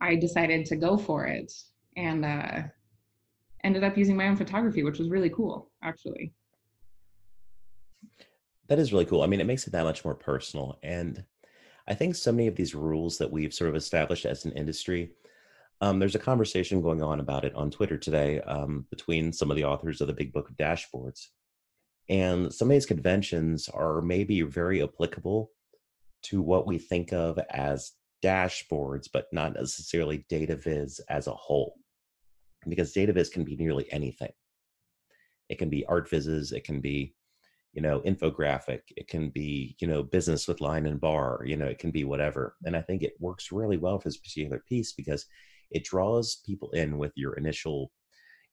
i 0.00 0.14
decided 0.14 0.64
to 0.64 0.76
go 0.76 0.96
for 0.96 1.26
it 1.26 1.52
and 1.98 2.24
uh 2.24 2.62
ended 3.64 3.84
up 3.84 3.98
using 3.98 4.16
my 4.16 4.28
own 4.28 4.36
photography 4.36 4.82
which 4.82 4.98
was 4.98 5.10
really 5.10 5.30
cool 5.30 5.70
actually. 5.82 6.32
That 8.68 8.78
is 8.78 8.92
really 8.92 9.04
cool. 9.04 9.22
I 9.22 9.26
mean 9.26 9.40
it 9.40 9.46
makes 9.46 9.66
it 9.66 9.72
that 9.72 9.84
much 9.84 10.04
more 10.06 10.14
personal. 10.14 10.78
And 10.82 11.24
i 11.86 11.94
think 11.94 12.14
so 12.14 12.32
many 12.32 12.46
of 12.46 12.56
these 12.56 12.74
rules 12.74 13.18
that 13.18 13.30
we've 13.30 13.52
sort 13.52 13.68
of 13.68 13.76
established 13.76 14.24
as 14.24 14.46
an 14.46 14.52
industry 14.52 15.10
um, 15.82 15.98
there's 15.98 16.14
a 16.14 16.20
conversation 16.20 16.80
going 16.80 17.02
on 17.02 17.18
about 17.18 17.44
it 17.44 17.52
on 17.56 17.68
Twitter 17.68 17.98
today 17.98 18.40
um, 18.42 18.86
between 18.88 19.32
some 19.32 19.50
of 19.50 19.56
the 19.56 19.64
authors 19.64 20.00
of 20.00 20.06
the 20.06 20.12
Big 20.12 20.32
Book 20.32 20.48
of 20.48 20.56
Dashboards. 20.56 21.26
And 22.08 22.54
some 22.54 22.68
of 22.70 22.72
these 22.72 22.86
conventions 22.86 23.68
are 23.68 24.00
maybe 24.00 24.42
very 24.42 24.80
applicable 24.80 25.50
to 26.24 26.40
what 26.40 26.68
we 26.68 26.78
think 26.78 27.12
of 27.12 27.36
as 27.50 27.94
dashboards, 28.24 29.08
but 29.12 29.26
not 29.32 29.54
necessarily 29.54 30.24
data 30.28 30.54
viz 30.54 31.00
as 31.10 31.26
a 31.26 31.32
whole. 31.32 31.74
Because 32.68 32.92
data 32.92 33.12
viz 33.12 33.28
can 33.28 33.42
be 33.42 33.56
nearly 33.56 33.90
anything. 33.90 34.30
It 35.48 35.58
can 35.58 35.68
be 35.68 35.84
art 35.86 36.08
vizzes, 36.08 36.52
it 36.52 36.62
can 36.62 36.80
be, 36.80 37.16
you 37.72 37.82
know, 37.82 37.98
infographic, 38.02 38.82
it 38.96 39.08
can 39.08 39.30
be, 39.30 39.74
you 39.80 39.88
know, 39.88 40.04
business 40.04 40.46
with 40.46 40.60
line 40.60 40.86
and 40.86 41.00
bar, 41.00 41.42
you 41.44 41.56
know, 41.56 41.66
it 41.66 41.80
can 41.80 41.90
be 41.90 42.04
whatever. 42.04 42.54
And 42.64 42.76
I 42.76 42.82
think 42.82 43.02
it 43.02 43.14
works 43.18 43.50
really 43.50 43.78
well 43.78 43.98
for 43.98 44.08
this 44.08 44.16
particular 44.16 44.62
piece 44.68 44.92
because 44.92 45.26
it 45.72 45.84
draws 45.84 46.36
people 46.46 46.70
in 46.70 46.98
with 46.98 47.12
your 47.16 47.34
initial, 47.34 47.90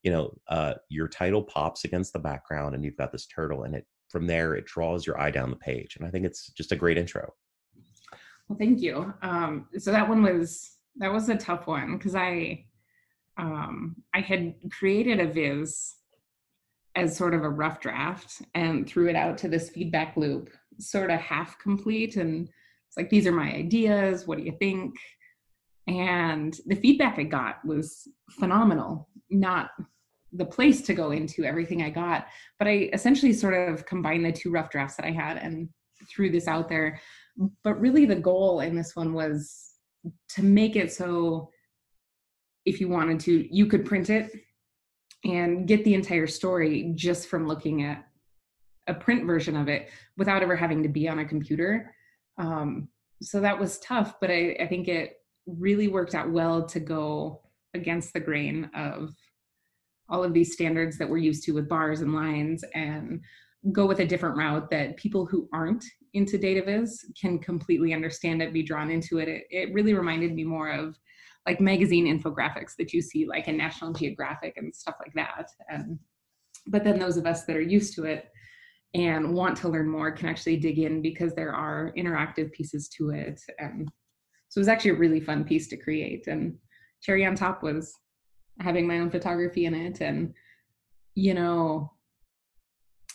you 0.03 0.11
know, 0.11 0.33
uh, 0.47 0.75
your 0.89 1.07
title 1.07 1.43
pops 1.43 1.85
against 1.85 2.13
the 2.13 2.19
background 2.19 2.75
and 2.75 2.83
you've 2.83 2.97
got 2.97 3.11
this 3.11 3.27
turtle 3.27 3.63
and 3.63 3.75
it 3.75 3.85
from 4.09 4.25
there 4.25 4.55
it 4.55 4.65
draws 4.65 5.05
your 5.05 5.19
eye 5.19 5.31
down 5.31 5.49
the 5.49 5.55
page. 5.55 5.95
And 5.95 6.05
I 6.05 6.09
think 6.09 6.25
it's 6.25 6.51
just 6.53 6.71
a 6.71 6.75
great 6.75 6.97
intro. 6.97 7.31
Well, 8.47 8.57
thank 8.57 8.81
you. 8.81 9.13
Um, 9.21 9.67
so 9.77 9.91
that 9.91 10.09
one 10.09 10.23
was 10.23 10.71
that 10.97 11.13
was 11.13 11.29
a 11.29 11.37
tough 11.37 11.67
one 11.67 11.97
because 11.97 12.15
I 12.15 12.65
um, 13.37 13.95
I 14.13 14.19
had 14.19 14.55
created 14.71 15.19
a 15.19 15.27
viz 15.27 15.95
as 16.95 17.15
sort 17.15 17.33
of 17.33 17.43
a 17.43 17.49
rough 17.49 17.79
draft 17.79 18.41
and 18.55 18.87
threw 18.87 19.07
it 19.07 19.15
out 19.15 19.37
to 19.37 19.47
this 19.47 19.69
feedback 19.69 20.17
loop, 20.17 20.49
sort 20.79 21.11
of 21.11 21.19
half 21.19 21.57
complete, 21.59 22.17
and 22.17 22.49
it's 22.87 22.97
like 22.97 23.09
these 23.09 23.27
are 23.27 23.31
my 23.31 23.53
ideas. 23.53 24.27
What 24.27 24.39
do 24.39 24.43
you 24.43 24.55
think? 24.59 24.95
And 25.89 26.55
the 26.67 26.75
feedback 26.75 27.19
I 27.19 27.23
got 27.23 27.65
was 27.65 28.07
phenomenal. 28.39 29.09
Not 29.29 29.71
the 30.31 30.45
place 30.45 30.81
to 30.83 30.93
go 30.93 31.11
into 31.11 31.43
everything 31.43 31.81
I 31.81 31.89
got, 31.89 32.27
but 32.59 32.67
I 32.67 32.89
essentially 32.93 33.33
sort 33.33 33.55
of 33.55 33.85
combined 33.85 34.23
the 34.23 34.31
two 34.31 34.51
rough 34.51 34.69
drafts 34.69 34.95
that 34.95 35.05
I 35.05 35.11
had 35.11 35.37
and 35.37 35.69
threw 36.13 36.29
this 36.29 36.47
out 36.47 36.69
there 36.69 36.99
but 37.63 37.79
really 37.79 38.05
the 38.05 38.15
goal 38.15 38.61
in 38.61 38.75
this 38.75 38.95
one 38.95 39.13
was 39.13 39.73
to 40.29 40.43
make 40.43 40.75
it 40.75 40.91
so 40.91 41.49
if 42.65 42.79
you 42.79 42.87
wanted 42.87 43.19
to 43.19 43.47
you 43.55 43.65
could 43.65 43.85
print 43.85 44.09
it 44.09 44.31
and 45.25 45.67
get 45.67 45.83
the 45.83 45.93
entire 45.93 46.27
story 46.27 46.93
just 46.95 47.27
from 47.27 47.47
looking 47.47 47.83
at 47.83 48.05
a 48.87 48.93
print 48.93 49.25
version 49.25 49.55
of 49.55 49.67
it 49.67 49.89
without 50.17 50.41
ever 50.41 50.55
having 50.55 50.81
to 50.83 50.89
be 50.89 51.07
on 51.07 51.19
a 51.19 51.25
computer 51.25 51.93
um, 52.37 52.87
so 53.21 53.39
that 53.39 53.59
was 53.59 53.79
tough 53.79 54.15
but 54.21 54.29
I, 54.29 54.55
I 54.59 54.67
think 54.67 54.87
it 54.87 55.17
really 55.57 55.87
worked 55.87 56.15
out 56.15 56.29
well 56.31 56.65
to 56.67 56.79
go 56.79 57.41
against 57.73 58.13
the 58.13 58.19
grain 58.19 58.69
of 58.75 59.13
all 60.09 60.23
of 60.23 60.33
these 60.33 60.53
standards 60.53 60.97
that 60.97 61.09
we're 61.09 61.17
used 61.17 61.43
to 61.43 61.51
with 61.51 61.69
bars 61.69 62.01
and 62.01 62.13
lines 62.13 62.63
and 62.73 63.21
go 63.71 63.85
with 63.85 63.99
a 63.99 64.05
different 64.05 64.37
route 64.37 64.69
that 64.69 64.97
people 64.97 65.25
who 65.25 65.47
aren't 65.53 65.83
into 66.13 66.37
data 66.37 66.63
viz 66.63 67.05
can 67.19 67.37
completely 67.37 67.93
understand 67.93 68.41
it 68.41 68.53
be 68.53 68.63
drawn 68.63 68.89
into 68.89 69.19
it. 69.19 69.27
it 69.27 69.43
it 69.51 69.73
really 69.73 69.93
reminded 69.93 70.33
me 70.33 70.43
more 70.43 70.71
of 70.71 70.97
like 71.45 71.59
magazine 71.59 72.05
infographics 72.05 72.75
that 72.77 72.93
you 72.93 73.01
see 73.01 73.27
like 73.27 73.47
in 73.47 73.57
national 73.57 73.93
geographic 73.93 74.53
and 74.57 74.73
stuff 74.73 74.95
like 74.99 75.13
that 75.13 75.49
and 75.69 75.99
but 76.67 76.83
then 76.83 76.97
those 76.97 77.17
of 77.17 77.25
us 77.25 77.45
that 77.45 77.55
are 77.55 77.61
used 77.61 77.93
to 77.93 78.05
it 78.05 78.29
and 78.95 79.33
want 79.33 79.55
to 79.55 79.69
learn 79.69 79.87
more 79.87 80.11
can 80.11 80.27
actually 80.27 80.57
dig 80.57 80.79
in 80.79 81.01
because 81.01 81.33
there 81.33 81.53
are 81.53 81.93
interactive 81.97 82.51
pieces 82.51 82.89
to 82.89 83.09
it 83.11 83.39
and 83.59 83.89
so 84.49 84.59
it 84.59 84.61
was 84.61 84.67
actually 84.67 84.91
a 84.91 84.95
really 84.95 85.19
fun 85.19 85.43
piece 85.43 85.67
to 85.67 85.77
create 85.77 86.27
and 86.27 86.57
cherry 87.01 87.25
on 87.25 87.35
top 87.35 87.63
was 87.63 87.93
having 88.59 88.85
my 88.85 88.99
own 88.99 89.09
photography 89.09 89.65
in 89.65 89.73
it 89.73 90.01
and 90.01 90.33
you 91.15 91.33
know 91.33 91.91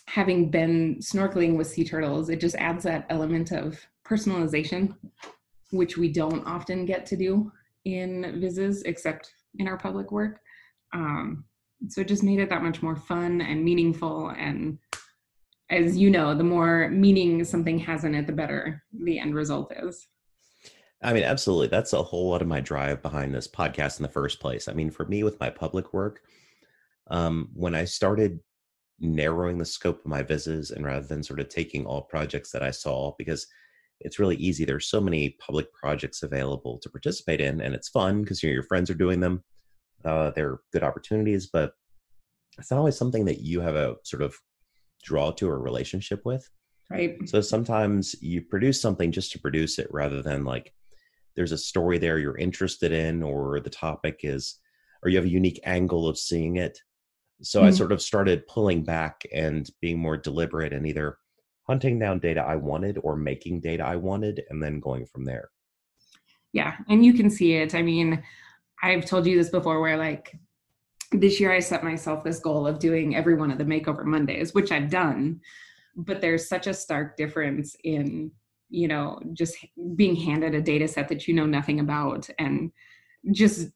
having 0.07 0.49
been 0.49 0.95
snorkeling 0.99 1.57
with 1.57 1.67
sea 1.67 1.83
turtles, 1.83 2.29
it 2.29 2.39
just 2.39 2.55
adds 2.55 2.83
that 2.83 3.05
element 3.09 3.51
of 3.51 3.79
personalization, 4.07 4.95
which 5.71 5.97
we 5.97 6.11
don't 6.11 6.45
often 6.45 6.85
get 6.85 7.05
to 7.07 7.17
do 7.17 7.51
in 7.85 8.39
vizzes 8.41 8.83
except 8.85 9.33
in 9.59 9.67
our 9.67 9.77
public 9.77 10.11
work. 10.11 10.39
Um, 10.93 11.45
so 11.89 12.01
it 12.01 12.07
just 12.07 12.23
made 12.23 12.39
it 12.39 12.49
that 12.49 12.63
much 12.63 12.81
more 12.81 12.95
fun 12.95 13.41
and 13.41 13.63
meaningful. 13.63 14.29
And 14.29 14.77
as 15.69 15.97
you 15.97 16.09
know, 16.09 16.35
the 16.35 16.43
more 16.43 16.89
meaning 16.89 17.43
something 17.43 17.79
has 17.79 18.05
in 18.05 18.15
it, 18.15 18.27
the 18.27 18.33
better 18.33 18.83
the 18.97 19.19
end 19.19 19.35
result 19.35 19.73
is. 19.75 20.07
I 21.03 21.13
mean, 21.13 21.23
absolutely. 21.23 21.67
That's 21.67 21.93
a 21.93 22.01
whole 22.01 22.29
lot 22.29 22.41
of 22.41 22.47
my 22.47 22.61
drive 22.61 23.01
behind 23.01 23.33
this 23.33 23.47
podcast 23.47 23.99
in 23.99 24.03
the 24.03 24.09
first 24.09 24.39
place. 24.39 24.67
I 24.67 24.73
mean, 24.73 24.89
for 24.89 25.05
me 25.05 25.23
with 25.23 25.39
my 25.39 25.49
public 25.49 25.93
work, 25.93 26.21
um, 27.07 27.49
when 27.53 27.75
I 27.75 27.85
started 27.85 28.39
narrowing 28.99 29.57
the 29.57 29.65
scope 29.65 29.99
of 29.99 30.05
my 30.05 30.23
vizzes 30.23 30.71
and 30.71 30.85
rather 30.85 31.05
than 31.05 31.21
sort 31.21 31.39
of 31.39 31.49
taking 31.49 31.85
all 31.85 32.01
projects 32.01 32.51
that 32.51 32.63
I 32.63 32.71
saw 32.71 33.13
because 33.17 33.45
it's 33.99 34.19
really 34.19 34.35
easy. 34.37 34.65
There's 34.65 34.87
so 34.87 35.01
many 35.01 35.31
public 35.39 35.71
projects 35.73 36.23
available 36.23 36.79
to 36.79 36.89
participate 36.89 37.41
in, 37.41 37.61
and 37.61 37.73
it's 37.73 37.89
fun 37.89 38.21
because 38.21 38.41
you 38.41 38.49
know, 38.49 38.53
your 38.53 38.63
friends 38.63 38.89
are 38.89 38.95
doing 38.95 39.19
them. 39.19 39.43
Uh, 40.03 40.31
they're 40.31 40.59
good 40.71 40.83
opportunities, 40.83 41.47
but 41.47 41.73
it's 42.57 42.71
not 42.71 42.77
always 42.77 42.97
something 42.97 43.25
that 43.25 43.41
you 43.41 43.61
have 43.61 43.75
a 43.75 43.95
sort 44.03 44.21
of 44.21 44.35
draw 45.03 45.31
to 45.31 45.49
or 45.49 45.59
relationship 45.59 46.25
with. 46.25 46.49
Right. 46.89 47.17
So 47.27 47.41
sometimes 47.41 48.15
you 48.21 48.41
produce 48.41 48.81
something 48.81 49.11
just 49.11 49.31
to 49.31 49.39
produce 49.39 49.79
it 49.79 49.87
rather 49.91 50.21
than 50.21 50.43
like 50.43 50.73
there's 51.35 51.51
a 51.51 51.57
story 51.57 51.97
there 51.97 52.17
you're 52.17 52.37
interested 52.37 52.91
in, 52.91 53.23
or 53.23 53.59
the 53.59 53.69
topic 53.69 54.21
is, 54.23 54.59
or 55.03 55.09
you 55.09 55.17
have 55.17 55.25
a 55.25 55.29
unique 55.29 55.59
angle 55.63 56.07
of 56.07 56.17
seeing 56.17 56.55
it 56.57 56.79
so 57.41 57.59
mm-hmm. 57.59 57.67
I 57.67 57.71
sort 57.71 57.91
of 57.91 58.01
started 58.01 58.47
pulling 58.47 58.83
back 58.83 59.23
and 59.33 59.69
being 59.81 59.99
more 59.99 60.17
deliberate 60.17 60.73
and 60.73 60.87
either 60.87 61.17
hunting 61.63 61.99
down 61.99 62.19
data 62.19 62.41
I 62.41 62.55
wanted 62.55 62.99
or 63.01 63.15
making 63.15 63.61
data 63.61 63.83
I 63.83 63.95
wanted 63.95 64.43
and 64.49 64.61
then 64.61 64.79
going 64.79 65.05
from 65.05 65.25
there. 65.25 65.49
Yeah, 66.53 66.75
and 66.87 67.03
you 67.03 67.13
can 67.13 67.29
see 67.29 67.53
it. 67.53 67.75
I 67.75 67.81
mean, 67.81 68.23
I've 68.81 69.05
told 69.05 69.25
you 69.25 69.37
this 69.37 69.49
before 69.49 69.81
where 69.81 69.97
like 69.97 70.37
this 71.11 71.39
year 71.39 71.51
I 71.51 71.59
set 71.59 71.83
myself 71.83 72.23
this 72.23 72.39
goal 72.39 72.65
of 72.67 72.79
doing 72.79 73.15
every 73.15 73.35
one 73.35 73.51
of 73.51 73.57
the 73.57 73.63
makeover 73.65 74.05
Mondays, 74.05 74.53
which 74.53 74.71
I've 74.71 74.89
done, 74.89 75.41
but 75.95 76.21
there's 76.21 76.47
such 76.47 76.67
a 76.67 76.73
stark 76.73 77.17
difference 77.17 77.75
in, 77.83 78.31
you 78.69 78.87
know, 78.87 79.19
just 79.33 79.57
being 79.95 80.15
handed 80.15 80.55
a 80.55 80.61
data 80.61 80.87
set 80.87 81.07
that 81.09 81.27
you 81.27 81.33
know 81.33 81.45
nothing 81.45 81.79
about 81.79 82.29
and 82.39 82.71
just 83.31 83.69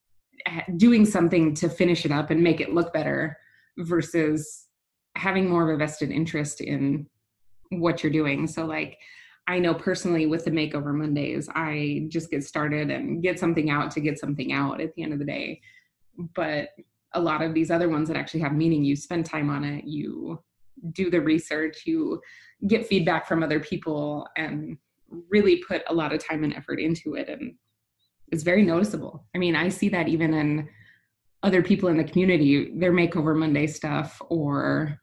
eh, 0.46 0.62
doing 0.78 1.06
something 1.06 1.54
to 1.56 1.70
finish 1.70 2.06
it 2.06 2.12
up 2.12 2.30
and 2.30 2.44
make 2.44 2.62
it 2.62 2.74
look 2.74 2.94
better 2.94 3.38
versus 3.78 4.68
having 5.16 5.50
more 5.50 5.70
of 5.70 5.76
a 5.76 5.78
vested 5.78 6.12
interest 6.12 6.62
in 6.62 7.08
what 7.70 8.04
you're 8.04 8.12
doing. 8.12 8.48
So 8.48 8.66
like 8.66 8.98
I 9.48 9.60
know 9.60 9.74
personally 9.74 10.28
with 10.28 10.46
the 10.46 10.52
makeover 10.52 10.94
Mondays, 10.94 11.50
I 11.54 12.06
just 12.10 12.30
get 12.30 12.44
started 12.44 12.92
and 12.92 13.24
get 13.24 13.40
something 13.40 13.70
out 13.70 13.92
to 13.92 14.00
get 14.00 14.20
something 14.20 14.54
out 14.54 14.82
at 14.82 14.94
the 14.94 15.04
end 15.04 15.14
of 15.14 15.20
the 15.20 15.26
day. 15.26 15.62
But 16.36 16.70
a 17.14 17.20
lot 17.20 17.42
of 17.42 17.54
these 17.54 17.72
other 17.72 17.90
ones 17.90 18.08
that 18.08 18.18
actually 18.18 18.42
have 18.42 18.54
meaning, 18.54 18.84
you 18.84 18.96
spend 18.96 19.26
time 19.26 19.50
on 19.50 19.64
it, 19.64 19.86
you 19.86 20.40
do 20.92 21.10
the 21.10 21.22
research, 21.22 21.84
you 21.86 22.22
get 22.68 22.88
feedback 22.88 23.28
from 23.28 23.44
other 23.44 23.60
people 23.60 24.28
and 24.36 24.78
really 25.30 25.64
put 25.68 25.84
a 25.88 25.94
lot 25.94 26.14
of 26.14 26.26
time 26.26 26.44
and 26.44 26.54
effort 26.54 26.80
into 26.80 27.16
it 27.16 27.30
and 27.30 27.54
it's 28.32 28.44
very 28.44 28.64
noticeable. 28.64 29.26
I 29.36 29.38
mean, 29.38 29.56
I 29.56 29.70
see 29.70 29.90
that 29.90 30.08
even 30.08 30.34
in 30.34 30.70
other 31.44 31.62
people 31.62 31.90
in 31.90 31.98
the 31.98 32.04
community, 32.04 32.72
their 32.76 32.92
makeover 32.92 33.36
Monday 33.36 33.68
stuff 33.68 34.22
or, 34.30 35.00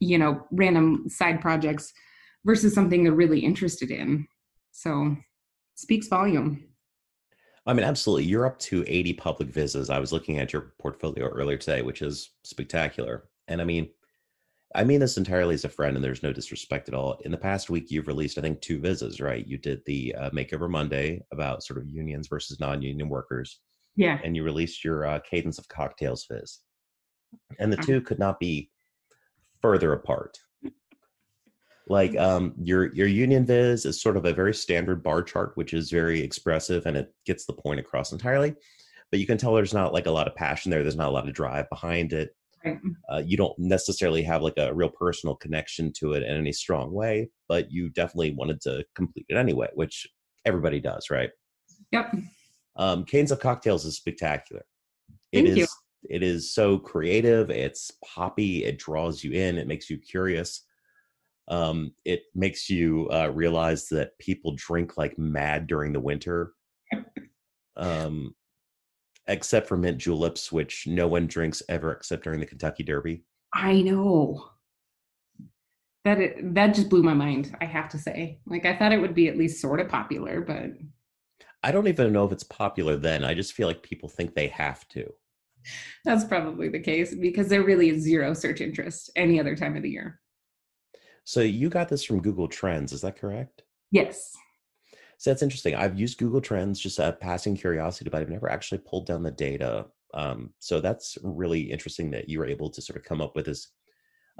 you 0.00 0.18
know, 0.18 0.44
random 0.50 1.08
side 1.08 1.40
projects 1.40 1.92
versus 2.44 2.74
something 2.74 3.04
they're 3.04 3.12
really 3.12 3.40
interested 3.40 3.90
in. 3.90 4.26
So 4.72 5.16
speaks 5.74 6.08
volume. 6.08 6.64
I 7.66 7.74
mean, 7.74 7.84
absolutely. 7.84 8.24
You're 8.24 8.46
up 8.46 8.58
to 8.60 8.84
80 8.88 9.12
public 9.14 9.52
vizzes. 9.52 9.88
I 9.88 10.00
was 10.00 10.12
looking 10.12 10.38
at 10.38 10.52
your 10.52 10.72
portfolio 10.80 11.26
earlier 11.26 11.58
today, 11.58 11.82
which 11.82 12.02
is 12.02 12.30
spectacular. 12.42 13.28
And 13.46 13.60
I 13.60 13.64
mean, 13.64 13.88
I 14.74 14.84
mean 14.84 15.00
this 15.00 15.16
entirely 15.16 15.54
as 15.54 15.64
a 15.64 15.68
friend, 15.68 15.96
and 15.96 16.04
there's 16.04 16.22
no 16.22 16.32
disrespect 16.32 16.88
at 16.88 16.94
all. 16.94 17.20
In 17.24 17.30
the 17.30 17.38
past 17.38 17.70
week, 17.70 17.90
you've 17.90 18.06
released, 18.06 18.38
I 18.38 18.40
think, 18.40 18.60
two 18.60 18.78
vizzes, 18.78 19.20
right? 19.20 19.46
You 19.46 19.58
did 19.58 19.82
the 19.86 20.14
uh, 20.14 20.30
Makeover 20.30 20.70
Monday 20.70 21.22
about 21.32 21.62
sort 21.62 21.78
of 21.78 21.88
unions 21.88 22.28
versus 22.28 22.60
non-union 22.60 23.08
workers, 23.08 23.60
yeah. 23.96 24.18
And 24.24 24.36
you 24.36 24.44
released 24.44 24.84
your 24.84 25.06
uh, 25.06 25.20
Cadence 25.20 25.58
of 25.58 25.68
Cocktails 25.68 26.26
Viz. 26.30 26.60
And 27.58 27.72
the 27.72 27.76
two 27.78 28.00
could 28.00 28.18
not 28.18 28.38
be 28.38 28.70
further 29.60 29.92
apart. 29.92 30.38
Like 31.88 32.16
um, 32.16 32.54
your 32.62 32.92
your 32.94 33.08
Union 33.08 33.44
Viz 33.44 33.84
is 33.84 34.00
sort 34.00 34.16
of 34.16 34.24
a 34.24 34.32
very 34.32 34.54
standard 34.54 35.02
bar 35.02 35.22
chart, 35.22 35.52
which 35.56 35.74
is 35.74 35.90
very 35.90 36.20
expressive 36.20 36.86
and 36.86 36.96
it 36.96 37.12
gets 37.26 37.44
the 37.44 37.52
point 37.52 37.80
across 37.80 38.12
entirely. 38.12 38.54
But 39.10 39.20
you 39.20 39.26
can 39.26 39.36
tell 39.36 39.52
there's 39.54 39.74
not 39.74 39.92
like 39.92 40.06
a 40.06 40.10
lot 40.10 40.28
of 40.28 40.34
passion 40.34 40.70
there. 40.70 40.82
There's 40.82 40.96
not 40.96 41.08
a 41.08 41.12
lot 41.12 41.28
of 41.28 41.34
drive 41.34 41.68
behind 41.68 42.12
it. 42.12 42.34
Right. 42.64 42.78
Uh, 43.10 43.22
you 43.24 43.36
don't 43.36 43.58
necessarily 43.58 44.22
have 44.22 44.42
like 44.42 44.56
a 44.58 44.72
real 44.72 44.88
personal 44.88 45.34
connection 45.34 45.92
to 45.94 46.12
it 46.12 46.22
in 46.22 46.36
any 46.36 46.52
strong 46.52 46.92
way, 46.92 47.30
but 47.48 47.70
you 47.70 47.88
definitely 47.90 48.32
wanted 48.32 48.60
to 48.62 48.84
complete 48.94 49.26
it 49.28 49.36
anyway, 49.36 49.68
which 49.74 50.06
everybody 50.44 50.80
does, 50.80 51.10
right? 51.10 51.30
Yep. 51.90 52.14
Um, 52.76 53.04
Cadence 53.04 53.30
of 53.30 53.40
Cocktails 53.40 53.84
is 53.84 53.96
spectacular. 53.96 54.64
Thank 55.32 55.46
it 55.46 55.50
is 55.50 55.58
you. 55.58 55.66
it 56.10 56.22
is 56.22 56.54
so 56.54 56.78
creative. 56.78 57.50
It's 57.50 57.90
poppy. 58.04 58.64
It 58.64 58.78
draws 58.78 59.22
you 59.22 59.32
in. 59.32 59.58
It 59.58 59.66
makes 59.66 59.90
you 59.90 59.98
curious. 59.98 60.64
Um, 61.48 61.92
it 62.04 62.22
makes 62.34 62.70
you 62.70 63.08
uh, 63.10 63.30
realize 63.34 63.88
that 63.88 64.16
people 64.18 64.54
drink 64.56 64.96
like 64.96 65.18
mad 65.18 65.66
during 65.66 65.92
the 65.92 66.00
winter. 66.00 66.52
Um, 67.74 68.34
except 69.26 69.68
for 69.68 69.76
mint 69.76 69.98
juleps, 69.98 70.50
which 70.50 70.86
no 70.86 71.06
one 71.06 71.26
drinks 71.26 71.62
ever 71.68 71.92
except 71.92 72.24
during 72.24 72.40
the 72.40 72.46
Kentucky 72.46 72.82
Derby. 72.82 73.24
I 73.54 73.82
know. 73.82 74.48
That 76.04 76.20
it, 76.20 76.54
that 76.54 76.74
just 76.74 76.88
blew 76.88 77.02
my 77.02 77.14
mind. 77.14 77.56
I 77.60 77.64
have 77.64 77.88
to 77.90 77.98
say, 77.98 78.40
like 78.46 78.66
I 78.66 78.76
thought 78.76 78.92
it 78.92 79.00
would 79.00 79.14
be 79.14 79.28
at 79.28 79.38
least 79.38 79.60
sort 79.60 79.80
of 79.80 79.88
popular, 79.88 80.40
but 80.40 80.72
I 81.62 81.70
don't 81.70 81.86
even 81.86 82.12
know 82.12 82.24
if 82.24 82.32
it's 82.32 82.42
popular 82.42 82.96
then. 82.96 83.24
I 83.24 83.34
just 83.34 83.52
feel 83.52 83.68
like 83.68 83.82
people 83.82 84.08
think 84.08 84.34
they 84.34 84.48
have 84.48 84.88
to. 84.88 85.08
That's 86.04 86.24
probably 86.24 86.68
the 86.68 86.80
case 86.80 87.14
because 87.14 87.48
there 87.48 87.62
really 87.62 87.88
is 87.88 88.02
zero 88.02 88.34
search 88.34 88.60
interest 88.60 89.10
any 89.14 89.38
other 89.38 89.54
time 89.54 89.76
of 89.76 89.84
the 89.84 89.90
year. 89.90 90.20
So 91.24 91.40
you 91.40 91.68
got 91.68 91.88
this 91.88 92.02
from 92.02 92.20
Google 92.20 92.48
Trends, 92.48 92.92
is 92.92 93.02
that 93.02 93.16
correct? 93.16 93.62
Yes. 93.92 94.32
So 95.22 95.30
that's 95.30 95.44
interesting. 95.44 95.76
I've 95.76 95.96
used 95.96 96.18
Google 96.18 96.40
Trends 96.40 96.80
just 96.80 96.98
a 96.98 97.12
passing 97.12 97.56
curiosity, 97.56 98.10
but 98.10 98.20
I've 98.20 98.28
never 98.28 98.50
actually 98.50 98.78
pulled 98.78 99.06
down 99.06 99.22
the 99.22 99.30
data. 99.30 99.86
Um, 100.14 100.52
so 100.58 100.80
that's 100.80 101.16
really 101.22 101.60
interesting 101.60 102.10
that 102.10 102.28
you 102.28 102.40
were 102.40 102.46
able 102.46 102.68
to 102.70 102.82
sort 102.82 102.96
of 102.96 103.04
come 103.04 103.20
up 103.20 103.36
with 103.36 103.46
this 103.46 103.68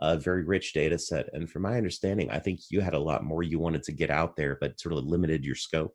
uh, 0.01 0.17
very 0.17 0.43
rich 0.43 0.73
data 0.73 0.99
set. 0.99 1.29
And 1.35 1.49
from 1.49 1.63
my 1.63 1.77
understanding, 1.77 2.33
I 2.33 2.41
think 2.41 2.63
you 2.69 2.81
had 2.81 2.95
a 2.95 2.99
lot 2.99 3.23
more 3.23 3.45
you 3.45 3.61
wanted 3.61 3.85
to 3.85 3.93
get 3.93 4.11
out 4.11 4.35
there, 4.35 4.59
but 4.61 4.81
sort 4.81 4.95
of 4.95 5.05
limited 5.05 5.45
your 5.45 5.55
scope. 5.55 5.95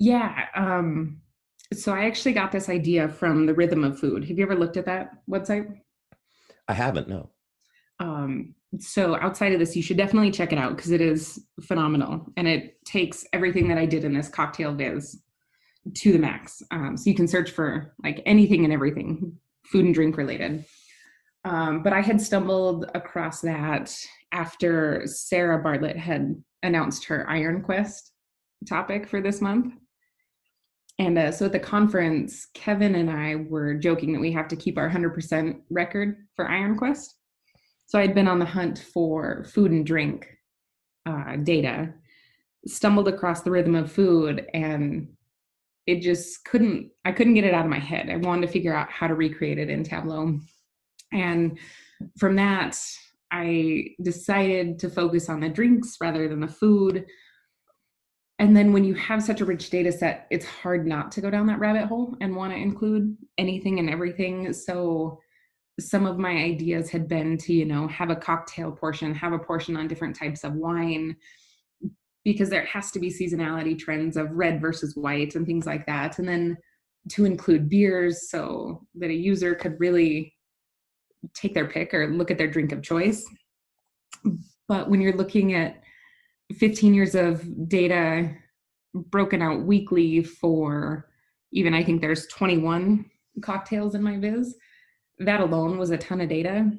Yeah. 0.00 0.46
Um, 0.56 1.20
so 1.72 1.94
I 1.94 2.06
actually 2.06 2.32
got 2.32 2.50
this 2.50 2.68
idea 2.68 3.08
from 3.08 3.46
the 3.46 3.54
Rhythm 3.54 3.84
of 3.84 4.00
Food. 4.00 4.24
Have 4.24 4.36
you 4.36 4.42
ever 4.42 4.56
looked 4.56 4.76
at 4.76 4.86
that 4.86 5.10
website? 5.30 5.78
I 6.66 6.72
haven't, 6.72 7.08
no. 7.08 7.30
Um, 8.00 8.54
so 8.78 9.16
outside 9.16 9.52
of 9.52 9.58
this, 9.58 9.74
you 9.74 9.82
should 9.82 9.96
definitely 9.96 10.30
check 10.30 10.52
it 10.52 10.58
out 10.58 10.76
because 10.76 10.90
it 10.90 11.00
is 11.00 11.42
phenomenal 11.62 12.26
and 12.36 12.46
it 12.46 12.84
takes 12.84 13.24
everything 13.32 13.68
that 13.68 13.78
I 13.78 13.86
did 13.86 14.04
in 14.04 14.12
this 14.12 14.28
cocktail 14.28 14.74
viz 14.74 15.22
to 15.94 16.12
the 16.12 16.18
max. 16.18 16.62
Um, 16.70 16.96
so 16.96 17.08
you 17.08 17.16
can 17.16 17.28
search 17.28 17.50
for 17.50 17.94
like 18.04 18.22
anything 18.26 18.64
and 18.64 18.72
everything, 18.72 19.38
food 19.64 19.86
and 19.86 19.94
drink 19.94 20.16
related. 20.16 20.64
Um, 21.44 21.82
but 21.82 21.92
I 21.92 22.00
had 22.00 22.20
stumbled 22.20 22.90
across 22.94 23.40
that 23.40 23.94
after 24.32 25.02
Sarah 25.06 25.62
Bartlett 25.62 25.96
had 25.96 26.42
announced 26.62 27.04
her 27.04 27.28
Iron 27.28 27.62
Quest 27.62 28.12
topic 28.68 29.08
for 29.08 29.20
this 29.20 29.40
month. 29.40 29.72
And 30.98 31.16
uh, 31.16 31.30
so 31.30 31.46
at 31.46 31.52
the 31.52 31.60
conference, 31.60 32.48
Kevin 32.54 32.96
and 32.96 33.08
I 33.08 33.36
were 33.36 33.74
joking 33.74 34.12
that 34.12 34.20
we 34.20 34.32
have 34.32 34.48
to 34.48 34.56
keep 34.56 34.76
our 34.76 34.90
100% 34.90 35.60
record 35.70 36.16
for 36.34 36.50
Iron 36.50 36.76
Quest. 36.76 37.14
So 37.88 37.98
I'd 37.98 38.14
been 38.14 38.28
on 38.28 38.38
the 38.38 38.44
hunt 38.44 38.78
for 38.78 39.44
food 39.44 39.70
and 39.70 39.84
drink 39.84 40.28
uh, 41.06 41.36
data, 41.36 41.94
stumbled 42.66 43.08
across 43.08 43.40
the 43.40 43.50
rhythm 43.50 43.74
of 43.74 43.90
food, 43.90 44.46
and 44.52 45.08
it 45.86 46.02
just 46.02 46.44
couldn't, 46.44 46.90
I 47.06 47.12
couldn't 47.12 47.32
get 47.32 47.44
it 47.44 47.54
out 47.54 47.64
of 47.64 47.70
my 47.70 47.78
head. 47.78 48.10
I 48.10 48.16
wanted 48.16 48.46
to 48.46 48.52
figure 48.52 48.76
out 48.76 48.90
how 48.90 49.06
to 49.06 49.14
recreate 49.14 49.58
it 49.58 49.70
in 49.70 49.84
Tableau. 49.84 50.38
And 51.12 51.58
from 52.18 52.36
that, 52.36 52.78
I 53.30 53.94
decided 54.02 54.78
to 54.80 54.90
focus 54.90 55.30
on 55.30 55.40
the 55.40 55.48
drinks 55.48 55.96
rather 55.98 56.28
than 56.28 56.40
the 56.40 56.46
food 56.46 57.06
and 58.38 58.56
then 58.56 58.72
when 58.72 58.84
you 58.84 58.94
have 58.94 59.22
such 59.22 59.40
a 59.40 59.44
rich 59.44 59.70
data 59.70 59.92
set 59.92 60.26
it's 60.30 60.46
hard 60.46 60.86
not 60.86 61.10
to 61.12 61.20
go 61.20 61.30
down 61.30 61.46
that 61.46 61.58
rabbit 61.58 61.86
hole 61.86 62.16
and 62.20 62.34
want 62.34 62.52
to 62.52 62.58
include 62.58 63.16
anything 63.36 63.78
and 63.78 63.90
everything 63.90 64.52
so 64.52 65.20
some 65.78 66.06
of 66.06 66.18
my 66.18 66.30
ideas 66.30 66.90
had 66.90 67.08
been 67.08 67.36
to 67.38 67.52
you 67.52 67.64
know 67.64 67.86
have 67.88 68.10
a 68.10 68.16
cocktail 68.16 68.70
portion 68.72 69.14
have 69.14 69.32
a 69.32 69.38
portion 69.38 69.76
on 69.76 69.88
different 69.88 70.16
types 70.16 70.44
of 70.44 70.54
wine 70.54 71.16
because 72.24 72.50
there 72.50 72.64
has 72.66 72.90
to 72.90 72.98
be 72.98 73.08
seasonality 73.10 73.78
trends 73.78 74.16
of 74.16 74.30
red 74.32 74.60
versus 74.60 74.96
white 74.96 75.34
and 75.34 75.46
things 75.46 75.66
like 75.66 75.86
that 75.86 76.18
and 76.18 76.28
then 76.28 76.56
to 77.08 77.24
include 77.24 77.68
beers 77.68 78.28
so 78.28 78.84
that 78.94 79.10
a 79.10 79.14
user 79.14 79.54
could 79.54 79.78
really 79.78 80.34
take 81.34 81.54
their 81.54 81.68
pick 81.68 81.94
or 81.94 82.08
look 82.08 82.30
at 82.30 82.38
their 82.38 82.50
drink 82.50 82.72
of 82.72 82.82
choice 82.82 83.24
but 84.66 84.90
when 84.90 85.00
you're 85.00 85.16
looking 85.16 85.54
at 85.54 85.80
15 86.58 86.94
years 86.94 87.14
of 87.14 87.68
data 87.68 88.30
broken 88.94 89.42
out 89.42 89.62
weekly 89.62 90.22
for 90.22 91.08
even 91.52 91.74
I 91.74 91.82
think 91.82 92.00
there's 92.00 92.26
21 92.28 93.04
cocktails 93.42 93.94
in 93.94 94.02
my 94.02 94.18
viz. 94.18 94.56
That 95.20 95.40
alone 95.40 95.78
was 95.78 95.90
a 95.90 95.98
ton 95.98 96.20
of 96.20 96.28
data. 96.28 96.70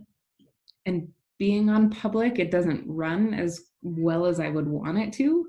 And 0.86 1.10
being 1.38 1.70
on 1.70 1.90
public, 1.90 2.40
it 2.40 2.52
doesn't 2.52 2.84
run 2.88 3.34
as 3.34 3.62
well 3.82 4.26
as 4.26 4.40
I 4.40 4.50
would 4.50 4.68
want 4.68 4.98
it 4.98 5.14
to. 5.14 5.48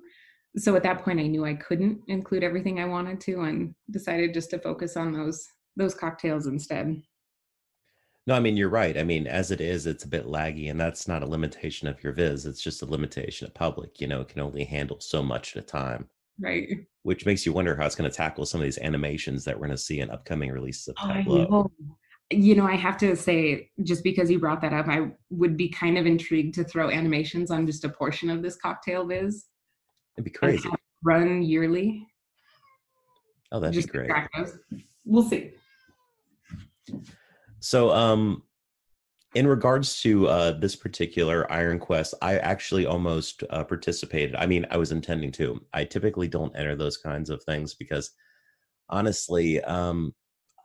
So 0.57 0.75
at 0.77 0.83
that 0.83 1.05
point 1.05 1.21
I 1.21 1.27
knew 1.27 1.45
I 1.45 1.55
couldn't 1.55 2.01
include 2.09 2.43
everything 2.43 2.81
I 2.81 2.85
wanted 2.85 3.21
to 3.23 3.43
and 3.43 3.75
decided 3.91 4.35
just 4.35 4.51
to 4.51 4.59
focus 4.59 4.97
on 4.97 5.13
those 5.13 5.47
those 5.77 5.95
cocktails 5.95 6.47
instead. 6.47 7.01
No, 8.27 8.35
I 8.35 8.41
mean 8.41 8.57
you're 8.57 8.69
right. 8.69 8.99
I 8.99 9.05
mean, 9.05 9.27
as 9.27 9.51
it 9.51 9.61
is, 9.61 9.87
it's 9.87 10.05
a 10.05 10.09
bit 10.09 10.27
laggy, 10.27 10.71
and 10.71 10.79
that's 10.79 11.09
not 11.09 11.23
a 11.23 11.27
limitation 11.27 11.89
of 11.89 12.03
your 12.03 12.13
viz. 12.13 12.47
It's 12.47 12.63
just 12.63 12.83
a 12.83 12.87
limitation 12.87 13.47
of 13.47 13.55
public. 13.55 14.01
You 14.01 14.09
know, 14.09 14.21
it 14.21 14.29
can 14.29 14.41
only 14.41 14.65
handle 14.65 15.01
so 15.01 15.23
much 15.23 15.57
at 15.57 15.63
a 15.63 15.67
time. 15.67 16.09
Right. 16.39 16.69
Which 17.03 17.27
makes 17.27 17.47
you 17.47 17.53
wonder 17.53 17.77
how 17.77 17.87
it's 17.87 17.95
going 17.95 18.11
to 18.11 18.17
tackle 18.17 18.47
some 18.47 18.61
of 18.61 18.65
these 18.65 18.79
animations 18.79 19.45
that 19.45 19.55
we're 19.55 19.67
going 19.67 19.77
to 19.77 19.83
see 19.83 20.01
in 20.01 20.11
upcoming 20.11 20.51
releases 20.51 20.89
of 20.89 20.97
Tableau. 20.97 21.47
Oh, 21.51 21.71
you 22.31 22.55
know, 22.55 22.67
I 22.67 22.77
have 22.77 22.97
to 22.99 23.17
say, 23.17 23.71
just 23.83 24.05
because 24.05 24.31
you 24.31 24.39
brought 24.39 24.61
that 24.63 24.73
up, 24.73 24.89
I 24.89 25.11
would 25.31 25.57
be 25.57 25.69
kind 25.69 25.99
of 25.99 26.07
intrigued 26.07 26.55
to 26.55 26.65
throw 26.65 26.89
animations 26.89 27.51
on 27.51 27.67
just 27.67 27.85
a 27.85 27.89
portion 27.89 28.31
of 28.31 28.43
this 28.43 28.57
cocktail 28.57 29.05
viz. 29.05 29.47
It'd 30.17 30.25
be 30.25 30.31
crazy. 30.31 30.69
Run 31.03 31.43
yearly. 31.43 32.07
Oh, 33.53 33.59
that'd 33.59 33.75
just 33.75 33.93
be 33.93 33.99
great. 33.99 34.13
We'll 35.05 35.25
see. 35.25 35.53
So, 37.59 37.91
um, 37.91 38.45
in 39.35 39.47
regards 39.47 40.01
to 40.03 40.27
uh, 40.29 40.59
this 40.59 40.77
particular 40.77 41.51
Iron 41.53 41.79
Quest, 41.79 42.15
I 42.21 42.39
actually 42.39 42.87
almost 42.87 43.43
uh, 43.51 43.65
participated. 43.65 44.35
I 44.37 44.47
mean, 44.47 44.67
I 44.71 44.77
was 44.77 44.93
intending 44.93 45.33
to. 45.33 45.61
I 45.73 45.85
typically 45.85 46.29
don't 46.29 46.55
enter 46.57 46.77
those 46.77 46.97
kinds 46.97 47.31
of 47.31 47.43
things 47.45 47.75
because, 47.75 48.11
honestly, 48.89 49.63
um, 49.63 50.15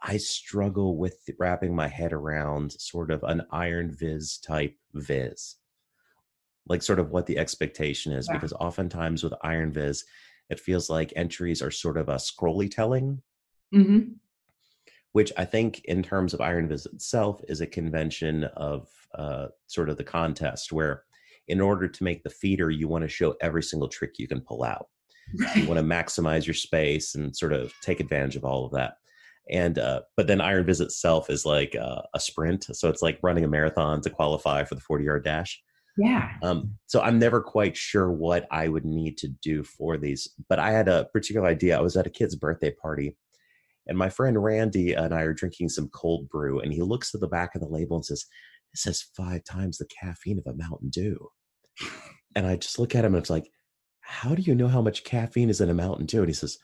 I 0.07 0.17
struggle 0.17 0.97
with 0.97 1.17
wrapping 1.39 1.75
my 1.75 1.87
head 1.87 2.13
around 2.13 2.73
sort 2.73 3.11
of 3.11 3.23
an 3.23 3.41
Iron 3.51 3.91
Viz 3.91 4.37
type 4.37 4.75
Viz, 4.93 5.55
like 6.67 6.83
sort 6.83 6.99
of 6.99 7.09
what 7.09 7.25
the 7.25 7.37
expectation 7.37 8.11
is. 8.11 8.27
Yeah. 8.27 8.35
Because 8.35 8.53
oftentimes 8.53 9.23
with 9.23 9.33
Iron 9.41 9.73
Viz, 9.73 10.05
it 10.49 10.59
feels 10.59 10.89
like 10.89 11.11
entries 11.15 11.61
are 11.61 11.71
sort 11.71 11.97
of 11.97 12.07
a 12.07 12.15
scrolly 12.15 12.69
telling. 12.69 13.21
Mm-hmm 13.73 14.13
which 15.15 15.31
I 15.37 15.45
think, 15.45 15.79
in 15.85 16.03
terms 16.03 16.33
of 16.33 16.41
Iron 16.41 16.67
Viz 16.67 16.85
itself, 16.87 17.39
is 17.47 17.61
a 17.61 17.65
convention 17.65 18.43
of 18.57 18.89
uh, 19.17 19.47
sort 19.65 19.87
of 19.87 19.95
the 19.95 20.03
contest 20.03 20.73
where, 20.73 21.03
in 21.47 21.61
order 21.61 21.87
to 21.87 22.03
make 22.03 22.21
the 22.21 22.29
feeder, 22.29 22.69
you 22.69 22.89
want 22.89 23.03
to 23.03 23.07
show 23.07 23.33
every 23.39 23.63
single 23.63 23.87
trick 23.87 24.19
you 24.19 24.27
can 24.27 24.41
pull 24.41 24.61
out. 24.61 24.87
Right. 25.39 25.55
You 25.55 25.67
want 25.69 25.79
to 25.79 25.85
maximize 25.85 26.45
your 26.45 26.53
space 26.53 27.15
and 27.15 27.33
sort 27.33 27.53
of 27.53 27.71
take 27.81 28.01
advantage 28.01 28.35
of 28.35 28.43
all 28.43 28.65
of 28.65 28.73
that. 28.73 28.95
And 29.49 29.77
uh, 29.77 30.01
but 30.17 30.27
then 30.27 30.41
Iron 30.41 30.65
Viz 30.65 30.81
itself 30.81 31.29
is 31.29 31.45
like 31.45 31.75
uh, 31.75 32.01
a 32.13 32.19
sprint, 32.19 32.65
so 32.71 32.89
it's 32.89 33.01
like 33.01 33.19
running 33.21 33.43
a 33.43 33.47
marathon 33.47 34.01
to 34.01 34.09
qualify 34.09 34.63
for 34.63 34.75
the 34.75 34.81
forty 34.81 35.05
yard 35.05 35.23
dash. 35.23 35.61
Yeah. 35.97 36.31
Um, 36.43 36.73
so 36.87 37.01
I'm 37.01 37.19
never 37.19 37.41
quite 37.41 37.77
sure 37.77 38.11
what 38.11 38.47
I 38.51 38.67
would 38.67 38.83
need 38.83 39.17
to 39.19 39.27
do 39.27 39.63
for 39.63 39.97
these, 39.97 40.27
but 40.49 40.59
I 40.59 40.71
had 40.71 40.89
a 40.89 41.05
particular 41.13 41.47
idea. 41.47 41.77
I 41.77 41.81
was 41.81 41.95
at 41.95 42.07
a 42.07 42.09
kid's 42.09 42.35
birthday 42.35 42.71
party 42.71 43.15
and 43.87 43.97
my 43.97 44.09
friend 44.09 44.41
Randy 44.41 44.93
and 44.93 45.13
I 45.13 45.21
are 45.21 45.33
drinking 45.33 45.69
some 45.69 45.89
cold 45.89 46.29
brew, 46.29 46.59
and 46.59 46.73
he 46.73 46.81
looks 46.81 47.13
at 47.13 47.21
the 47.21 47.27
back 47.27 47.55
of 47.55 47.61
the 47.61 47.67
label 47.67 47.97
and 47.97 48.05
says, 48.05 48.25
This 48.73 48.83
has 48.85 49.01
five 49.15 49.43
times 49.43 49.77
the 49.77 49.85
caffeine 49.85 50.39
of 50.39 50.47
a 50.47 50.57
Mountain 50.57 50.89
Dew. 50.89 51.29
And 52.35 52.45
I 52.45 52.57
just 52.57 52.79
look 52.79 52.95
at 52.95 53.05
him 53.05 53.13
and 53.13 53.21
it's 53.21 53.29
like, 53.29 53.49
How 54.01 54.35
do 54.35 54.41
you 54.41 54.55
know 54.55 54.67
how 54.67 54.81
much 54.81 55.03
caffeine 55.03 55.49
is 55.49 55.61
in 55.61 55.69
a 55.69 55.73
Mountain 55.73 56.07
Dew? 56.07 56.19
And 56.19 56.27
he 56.27 56.33
says, 56.33 56.57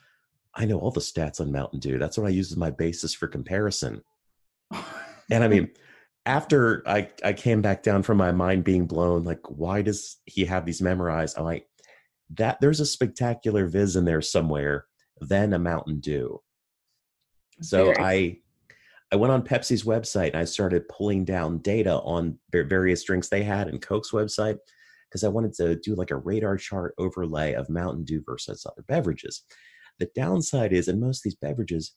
I 0.54 0.66
know 0.66 0.80
all 0.80 0.92
the 0.92 1.00
stats 1.00 1.40
on 1.40 1.52
Mountain 1.52 1.80
Dew. 1.80 1.98
That's 1.98 2.18
what 2.18 2.28
I 2.28 2.32
use 2.32 2.52
as 2.52 2.58
my 2.58 2.72
basis 2.72 3.14
for 3.14 3.28
comparison. 3.28 4.02
and 5.32 5.44
I 5.44 5.48
mean, 5.48 5.70
after 6.26 6.84
I, 6.88 7.10
I 7.24 7.34
came 7.34 7.62
back 7.62 7.84
down 7.84 8.04
from 8.04 8.18
my 8.18 8.32
mind 8.32 8.64
being 8.64 8.86
blown, 8.86 9.24
like, 9.24 9.40
why 9.50 9.82
does 9.82 10.18
he 10.26 10.46
have 10.46 10.66
these 10.66 10.82
memorized? 10.82 11.38
I'm 11.38 11.46
like, 11.46 11.68
that 12.38 12.60
there's 12.62 12.80
a 12.80 12.86
spectacular 12.86 13.68
viz 13.68 13.96
in 13.96 14.06
there 14.06 14.22
somewhere 14.22 14.86
than 15.20 15.54
a 15.54 15.60
Mountain 15.60 16.00
Dew. 16.00 16.42
So 17.62 17.86
Very. 17.86 17.98
I 18.00 18.38
I 19.14 19.18
went 19.18 19.34
on 19.34 19.44
Pepsi's 19.44 19.84
website 19.84 20.30
and 20.30 20.38
I 20.38 20.46
started 20.46 20.88
pulling 20.88 21.26
down 21.26 21.58
data 21.58 21.96
on 21.96 22.40
various 22.54 23.04
drinks 23.04 23.28
they 23.28 23.44
had 23.44 23.68
and 23.68 23.82
Coke's 23.82 24.12
website 24.12 24.58
because 25.10 25.26
I 25.26 25.28
wanted 25.28 25.54
to 25.56 25.76
do 25.76 25.96
like 25.96 26.12
a 26.12 26.16
radar 26.16 26.56
chart 26.56 26.96
overlay 26.98 27.54
of 27.54 27.70
Mountain 27.70 28.06
Dew 28.06 28.24
versus 28.26 28.66
other 28.66 28.84
beverages. 28.88 29.44
The 30.02 30.10
downside 30.16 30.74
is 30.74 30.90
in 30.90 31.00
most 31.00 31.20
of 31.20 31.24
these 31.24 31.36
beverages, 31.36 31.94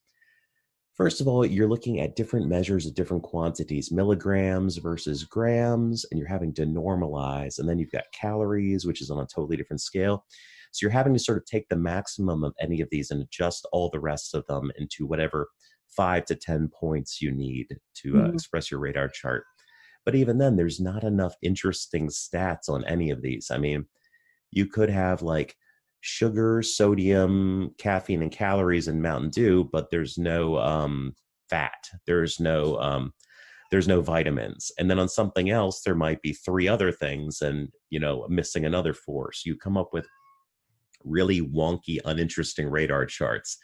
First 0.94 1.20
of 1.20 1.26
all, 1.26 1.44
you're 1.44 1.68
looking 1.68 1.98
at 1.98 2.14
different 2.14 2.46
measures 2.46 2.86
of 2.86 2.94
different 2.94 3.24
quantities, 3.24 3.90
milligrams 3.90 4.76
versus 4.76 5.24
grams, 5.24 6.06
and 6.08 6.20
you're 6.20 6.28
having 6.28 6.54
to 6.54 6.64
normalize. 6.64 7.58
And 7.58 7.68
then 7.68 7.80
you've 7.80 7.90
got 7.90 8.04
calories, 8.12 8.86
which 8.86 9.02
is 9.02 9.10
on 9.10 9.18
a 9.18 9.26
totally 9.26 9.56
different 9.56 9.80
scale. 9.80 10.24
So 10.70 10.84
you're 10.84 10.92
having 10.92 11.12
to 11.12 11.18
sort 11.18 11.38
of 11.38 11.46
take 11.46 11.68
the 11.68 11.76
maximum 11.76 12.44
of 12.44 12.54
any 12.60 12.80
of 12.80 12.88
these 12.92 13.10
and 13.10 13.20
adjust 13.20 13.66
all 13.72 13.90
the 13.90 13.98
rest 13.98 14.36
of 14.36 14.46
them 14.46 14.70
into 14.78 15.04
whatever 15.04 15.48
five 15.88 16.26
to 16.26 16.36
10 16.36 16.68
points 16.68 17.20
you 17.20 17.32
need 17.32 17.66
to 17.96 18.16
uh, 18.16 18.20
mm-hmm. 18.20 18.34
express 18.34 18.70
your 18.70 18.78
radar 18.78 19.08
chart. 19.08 19.44
But 20.04 20.14
even 20.14 20.38
then, 20.38 20.54
there's 20.54 20.78
not 20.78 21.02
enough 21.02 21.34
interesting 21.42 22.06
stats 22.06 22.68
on 22.68 22.84
any 22.84 23.10
of 23.10 23.20
these. 23.20 23.48
I 23.50 23.58
mean, 23.58 23.86
you 24.52 24.66
could 24.66 24.90
have 24.90 25.22
like 25.22 25.56
sugar, 26.04 26.62
sodium, 26.62 27.74
caffeine, 27.78 28.22
and 28.22 28.30
calories 28.30 28.88
in 28.88 29.00
Mountain 29.00 29.30
Dew, 29.30 29.70
but 29.72 29.90
there's 29.90 30.18
no 30.18 30.58
um, 30.58 31.14
fat. 31.48 31.88
There's 32.06 32.38
no 32.38 32.78
um, 32.78 33.14
there's 33.70 33.88
no 33.88 34.02
vitamins. 34.02 34.70
And 34.78 34.90
then 34.90 34.98
on 34.98 35.08
something 35.08 35.48
else, 35.48 35.80
there 35.80 35.94
might 35.94 36.20
be 36.20 36.34
three 36.34 36.68
other 36.68 36.92
things, 36.92 37.40
and 37.40 37.68
you 37.88 37.98
know, 37.98 38.26
missing 38.28 38.66
another 38.66 38.92
four. 38.92 39.32
So 39.32 39.48
you 39.48 39.56
come 39.56 39.78
up 39.78 39.94
with 39.94 40.06
really 41.04 41.40
wonky, 41.40 41.98
uninteresting 42.04 42.68
radar 42.68 43.06
charts. 43.06 43.56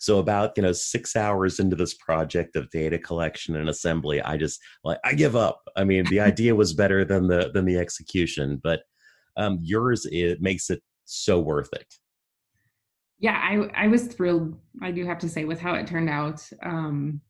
So 0.00 0.18
about 0.18 0.54
you 0.56 0.64
know 0.64 0.72
six 0.72 1.14
hours 1.14 1.60
into 1.60 1.76
this 1.76 1.94
project 1.94 2.56
of 2.56 2.68
data 2.70 2.98
collection 2.98 3.54
and 3.54 3.68
assembly, 3.68 4.20
I 4.20 4.36
just 4.36 4.60
like 4.82 4.98
I 5.04 5.14
give 5.14 5.36
up. 5.36 5.62
I 5.76 5.84
mean, 5.84 6.04
the 6.06 6.20
idea 6.32 6.56
was 6.56 6.74
better 6.74 7.04
than 7.04 7.28
the 7.28 7.52
than 7.54 7.64
the 7.64 7.78
execution, 7.78 8.60
but 8.60 8.82
um, 9.36 9.60
yours 9.62 10.04
it 10.10 10.42
makes 10.42 10.68
it 10.68 10.82
so 11.06 11.40
worth 11.40 11.70
it. 11.72 11.86
Yeah, 13.18 13.40
I 13.42 13.84
I 13.84 13.86
was 13.88 14.08
thrilled. 14.08 14.58
I 14.82 14.90
do 14.90 15.06
have 15.06 15.18
to 15.20 15.28
say 15.28 15.44
with 15.44 15.60
how 15.60 15.74
it 15.74 15.86
turned 15.86 16.10
out. 16.10 16.46
Um, 16.62 17.22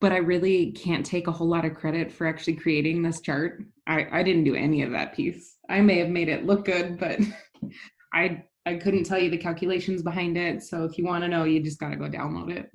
but 0.00 0.12
I 0.12 0.18
really 0.18 0.72
can't 0.72 1.06
take 1.06 1.28
a 1.28 1.32
whole 1.32 1.48
lot 1.48 1.64
of 1.64 1.74
credit 1.74 2.12
for 2.12 2.26
actually 2.26 2.56
creating 2.56 3.00
this 3.02 3.22
chart. 3.22 3.64
I, 3.86 4.06
I 4.12 4.22
didn't 4.22 4.44
do 4.44 4.54
any 4.54 4.82
of 4.82 4.90
that 4.90 5.14
piece. 5.14 5.56
I 5.70 5.80
may 5.80 5.98
have 5.98 6.10
made 6.10 6.28
it 6.28 6.44
look 6.44 6.66
good, 6.66 6.98
but 6.98 7.20
I 8.12 8.44
I 8.66 8.74
couldn't 8.74 9.04
tell 9.04 9.18
you 9.18 9.30
the 9.30 9.38
calculations 9.38 10.02
behind 10.02 10.36
it. 10.36 10.62
So 10.62 10.84
if 10.84 10.98
you 10.98 11.04
want 11.04 11.22
to 11.24 11.28
know, 11.28 11.44
you 11.44 11.62
just 11.62 11.78
got 11.78 11.90
to 11.90 11.96
go 11.96 12.08
download 12.08 12.50
it. 12.50 12.70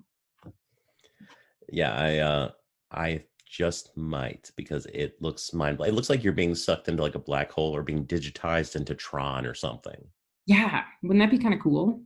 Yeah, 1.72 1.94
I 1.94 2.18
uh 2.18 2.52
I 2.92 3.26
just 3.50 3.98
might 3.98 4.52
because 4.56 4.86
it 4.94 5.20
looks 5.22 5.54
mind 5.54 5.82
it 5.82 5.94
looks 5.96 6.10
like 6.10 6.24
you're 6.24 6.32
being 6.32 6.54
sucked 6.54 6.88
into 6.88 7.02
like 7.02 7.16
a 7.16 7.20
black 7.20 7.52
hole 7.52 7.76
or 7.76 7.82
being 7.82 8.06
digitized 8.06 8.76
into 8.76 8.94
Tron 8.94 9.46
or 9.46 9.56
something. 9.56 10.00
Yeah, 10.46 10.84
wouldn't 11.02 11.20
that 11.20 11.36
be 11.36 11.42
kind 11.42 11.54
of 11.54 11.60
cool? 11.60 12.02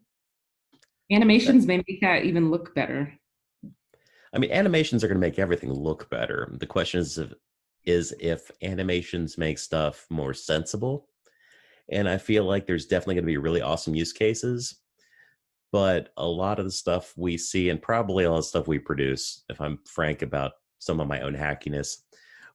Animations 1.11 1.67
may 1.67 1.77
make 1.77 2.01
that 2.01 2.23
even 2.23 2.49
look 2.49 2.73
better. 2.73 3.13
I 4.33 4.39
mean, 4.39 4.51
animations 4.51 5.03
are 5.03 5.07
going 5.07 5.19
to 5.19 5.27
make 5.27 5.37
everything 5.37 5.71
look 5.71 6.09
better. 6.09 6.51
The 6.59 6.65
question 6.65 7.01
is 7.01 7.17
if, 7.17 7.33
is 7.85 8.15
if 8.19 8.49
animations 8.61 9.37
make 9.37 9.59
stuff 9.59 10.07
more 10.09 10.33
sensible. 10.33 11.07
And 11.91 12.09
I 12.09 12.17
feel 12.17 12.45
like 12.45 12.65
there's 12.65 12.87
definitely 12.87 13.15
going 13.15 13.25
to 13.25 13.27
be 13.27 13.37
really 13.37 13.61
awesome 13.61 13.93
use 13.93 14.13
cases. 14.13 14.79
But 15.71 16.09
a 16.17 16.25
lot 16.25 16.59
of 16.59 16.65
the 16.65 16.71
stuff 16.71 17.13
we 17.17 17.37
see, 17.37 17.69
and 17.69 17.81
probably 17.81 18.25
all 18.25 18.37
the 18.37 18.43
stuff 18.43 18.67
we 18.67 18.79
produce, 18.79 19.43
if 19.49 19.59
I'm 19.59 19.79
frank 19.85 20.21
about 20.21 20.53
some 20.83 20.99
of 20.99 21.07
my 21.07 21.21
own 21.21 21.33
hackiness 21.33 21.97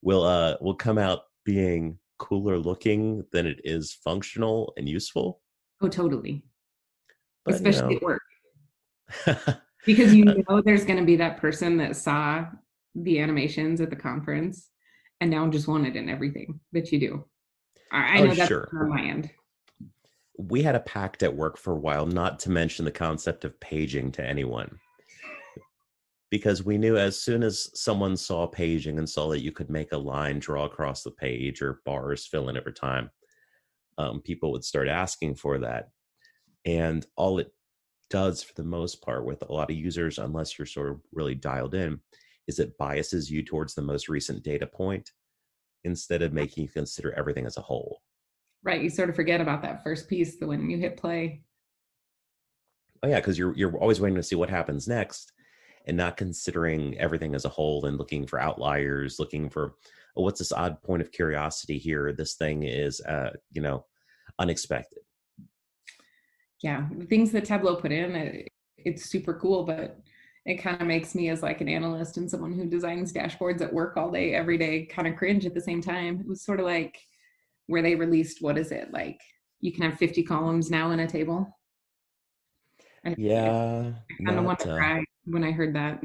will 0.03 0.23
uh 0.23 0.57
will 0.61 0.75
come 0.75 0.99
out 0.99 1.21
being 1.45 1.99
cooler 2.19 2.59
looking 2.59 3.25
than 3.33 3.47
it 3.47 3.61
is 3.64 3.93
functional 4.05 4.73
and 4.77 4.88
useful. 4.88 5.41
Oh, 5.81 5.88
totally. 5.88 6.45
But, 7.45 7.55
Especially 7.55 7.95
you 7.95 8.01
know. 8.01 8.09
at 8.09 9.27
work. 9.47 9.62
because 9.87 10.12
you 10.12 10.25
know 10.25 10.61
there's 10.61 10.85
going 10.85 10.99
to 10.99 11.05
be 11.05 11.17
that 11.17 11.38
person 11.38 11.79
that 11.79 11.97
saw 11.97 12.45
the 12.95 13.21
animations 13.21 13.81
at 13.81 13.91
the 13.91 13.97
conference 13.97 14.69
and 15.21 15.31
now 15.31 15.49
just 15.49 15.69
want 15.69 15.87
it 15.87 15.97
in 15.97 16.09
everything 16.09 16.61
that 16.73 16.93
you 16.93 17.01
do. 17.01 17.25
I, 17.91 17.99
I 17.99 18.21
know 18.21 18.33
oh, 18.33 18.35
that's 18.35 18.49
sure. 18.49 18.69
on 18.73 18.91
my 18.91 19.03
end. 19.03 19.31
We 20.37 20.62
had 20.62 20.75
a 20.75 20.81
pact 20.81 21.23
at 21.23 21.35
work 21.35 21.57
for 21.57 21.73
a 21.73 21.79
while 21.79 22.07
not 22.07 22.38
to 22.41 22.51
mention 22.51 22.85
the 22.85 22.91
concept 22.91 23.45
of 23.45 23.59
paging 23.61 24.12
to 24.12 24.25
anyone 24.25 24.79
because 26.31 26.64
we 26.64 26.77
knew 26.77 26.97
as 26.97 27.21
soon 27.21 27.43
as 27.43 27.71
someone 27.75 28.17
saw 28.17 28.47
paging 28.47 28.99
and 28.99 29.09
saw 29.09 29.29
that 29.29 29.43
you 29.43 29.53
could 29.53 29.71
make 29.71 29.93
a 29.93 29.99
line 29.99 30.38
draw 30.38 30.64
across 30.64 31.03
the 31.03 31.11
page 31.11 31.62
or 31.62 31.81
bars 31.87 32.27
fill 32.27 32.49
in 32.49 32.57
every 32.57 32.73
time, 32.73 33.11
um, 33.97 34.21
people 34.21 34.53
would 34.53 34.64
start 34.64 34.88
asking 34.88 35.35
for 35.35 35.59
that. 35.59 35.88
And 36.67 37.07
all 37.17 37.38
it 37.38 37.53
does 38.11 38.43
for 38.43 38.53
the 38.55 38.64
most 38.64 39.03
part 39.03 39.25
with 39.25 39.43
a 39.43 39.53
lot 39.53 39.71
of 39.71 39.77
users, 39.77 40.19
unless 40.19 40.59
you're 40.59 40.67
sort 40.67 40.91
of 40.91 41.01
really 41.12 41.35
dialed 41.35 41.75
in, 41.75 42.01
is 42.47 42.59
it 42.59 42.77
biases 42.79 43.31
you 43.31 43.43
towards 43.43 43.75
the 43.75 43.83
most 43.83 44.09
recent 44.09 44.43
data 44.43 44.67
point 44.67 45.11
instead 45.85 46.23
of 46.23 46.33
making 46.33 46.64
you 46.64 46.69
consider 46.69 47.12
everything 47.12 47.47
as 47.47 47.57
a 47.57 47.62
whole. 47.62 48.03
Right. 48.62 48.83
You 48.83 48.91
sort 48.91 49.09
of 49.09 49.17
forget 49.17 49.41
about 49.41 49.62
that 49.62 49.83
first 49.83 50.09
piece 50.09 50.37
the 50.37 50.47
when 50.47 50.69
you 50.69 50.77
hit 50.77 50.97
play. 50.97 51.43
Oh 53.03 53.09
yeah, 53.09 53.21
because 53.21 53.38
you're 53.38 53.55
you're 53.57 53.79
always 53.79 54.01
waiting 54.01 54.17
to 54.17 54.23
see 54.25 54.35
what 54.35 54.51
happens 54.51 54.88
next 54.88 55.33
and 55.88 55.96
not 55.96 56.16
considering 56.16 56.96
everything 56.98 57.35
as 57.35 57.44
a 57.44 57.48
whole 57.48 57.87
and 57.87 57.98
looking 57.98 58.27
for 58.27 58.40
outliers, 58.40 59.18
looking 59.18 59.51
for 59.51 59.74
oh, 60.16 60.22
what's 60.22 60.38
this 60.38 60.53
odd 60.53 60.81
point 60.83 61.03
of 61.03 61.12
curiosity 61.12 61.79
here? 61.79 62.12
This 62.12 62.35
thing 62.35 62.64
is, 62.64 63.01
uh, 63.03 63.31
you 63.53 63.62
know, 63.62 63.85
unexpected. 64.38 65.01
Yeah, 66.62 66.88
the 66.96 67.07
things 67.07 67.31
that 67.33 67.44
Tableau 67.44 67.77
put 67.77 67.92
in, 67.92 68.16
it, 68.16 68.48
it's 68.77 69.09
super 69.09 69.35
cool, 69.35 69.64
but 69.64 70.01
it 70.44 70.57
kind 70.57 70.81
of 70.81 70.88
makes 70.88 71.14
me 71.14 71.29
as 71.29 71.42
like 71.42 71.61
an 71.61 71.68
analyst 71.68 72.16
and 72.16 72.29
someone 72.29 72.53
who 72.53 72.64
designs 72.66 73.12
dashboards 73.12 73.61
at 73.61 73.72
work 73.72 73.96
all 73.96 74.11
day 74.11 74.35
every 74.35 74.57
day 74.57 74.87
kind 74.87 75.07
of 75.07 75.14
cringe 75.14 75.44
at 75.44 75.53
the 75.53 75.61
same 75.61 75.83
time 75.83 76.18
it 76.20 76.27
was 76.27 76.42
sort 76.42 76.59
of 76.59 76.64
like 76.64 76.98
where 77.66 77.83
they 77.83 77.94
released 77.94 78.40
what 78.40 78.57
is 78.57 78.72
it 78.72 78.90
like 78.90 79.20
you 79.61 79.72
can 79.72 79.83
have 79.83 79.98
50 79.98 80.22
columns 80.22 80.70
now 80.70 80.90
in 80.90 81.01
a 81.01 81.07
table 81.07 81.46
yeah 83.16 83.92
i 84.11 84.24
kind 84.24 84.38
of 84.38 84.44
want 84.44 84.59
to 84.61 84.72
uh, 84.72 84.77
cry 84.77 85.05
when 85.31 85.45
I 85.45 85.53
heard 85.53 85.75
that. 85.75 86.03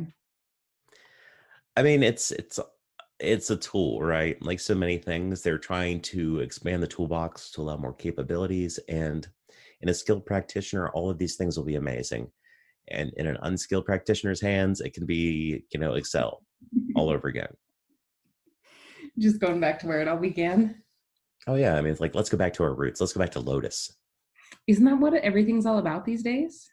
I 1.76 1.82
mean, 1.82 2.04
it's 2.04 2.32
it's 2.32 2.60
it's 3.20 3.50
a 3.50 3.58
tool, 3.58 4.02
right? 4.02 4.40
Like 4.42 4.60
so 4.60 4.76
many 4.76 4.98
things, 4.98 5.42
they're 5.42 5.58
trying 5.58 6.02
to 6.02 6.40
expand 6.40 6.84
the 6.84 6.88
toolbox 6.88 7.52
to 7.52 7.62
allow 7.62 7.78
more 7.78 7.94
capabilities. 7.94 8.80
And 8.90 9.28
in 9.82 9.90
a 9.90 9.94
skilled 9.94 10.26
practitioner, 10.26 10.90
all 10.90 11.10
of 11.10 11.18
these 11.18 11.36
things 11.36 11.58
will 11.58 11.66
be 11.66 11.76
amazing. 11.76 12.30
And 12.90 13.12
in 13.16 13.28
an 13.28 13.38
unskilled 13.44 13.86
practitioner's 13.86 14.42
hands, 14.42 14.82
it 14.82 14.94
can 14.94 15.06
be, 15.06 15.64
you 15.74 15.80
know, 15.80 15.94
Excel 15.94 16.44
all 16.96 17.10
over 17.14 17.30
again. 17.30 17.48
Just 19.18 19.40
going 19.40 19.60
back 19.60 19.80
to 19.80 19.88
where 19.88 20.02
it 20.02 20.08
all 20.08 20.18
began. 20.18 20.84
Oh 21.48 21.56
yeah, 21.56 21.76
I 21.76 21.82
mean, 21.82 21.92
it's 21.92 22.02
like 22.02 22.16
let's 22.16 22.30
go 22.30 22.38
back 22.38 22.54
to 22.54 22.64
our 22.64 22.74
roots. 22.74 23.00
Let's 23.00 23.14
go 23.14 23.20
back 23.20 23.32
to 23.32 23.40
Lotus. 23.40 23.96
Isn't 24.68 24.86
that 24.86 25.00
what 25.00 25.14
everything's 25.16 25.66
all 25.66 25.78
about 25.78 26.06
these 26.06 26.24
days? 26.24 26.73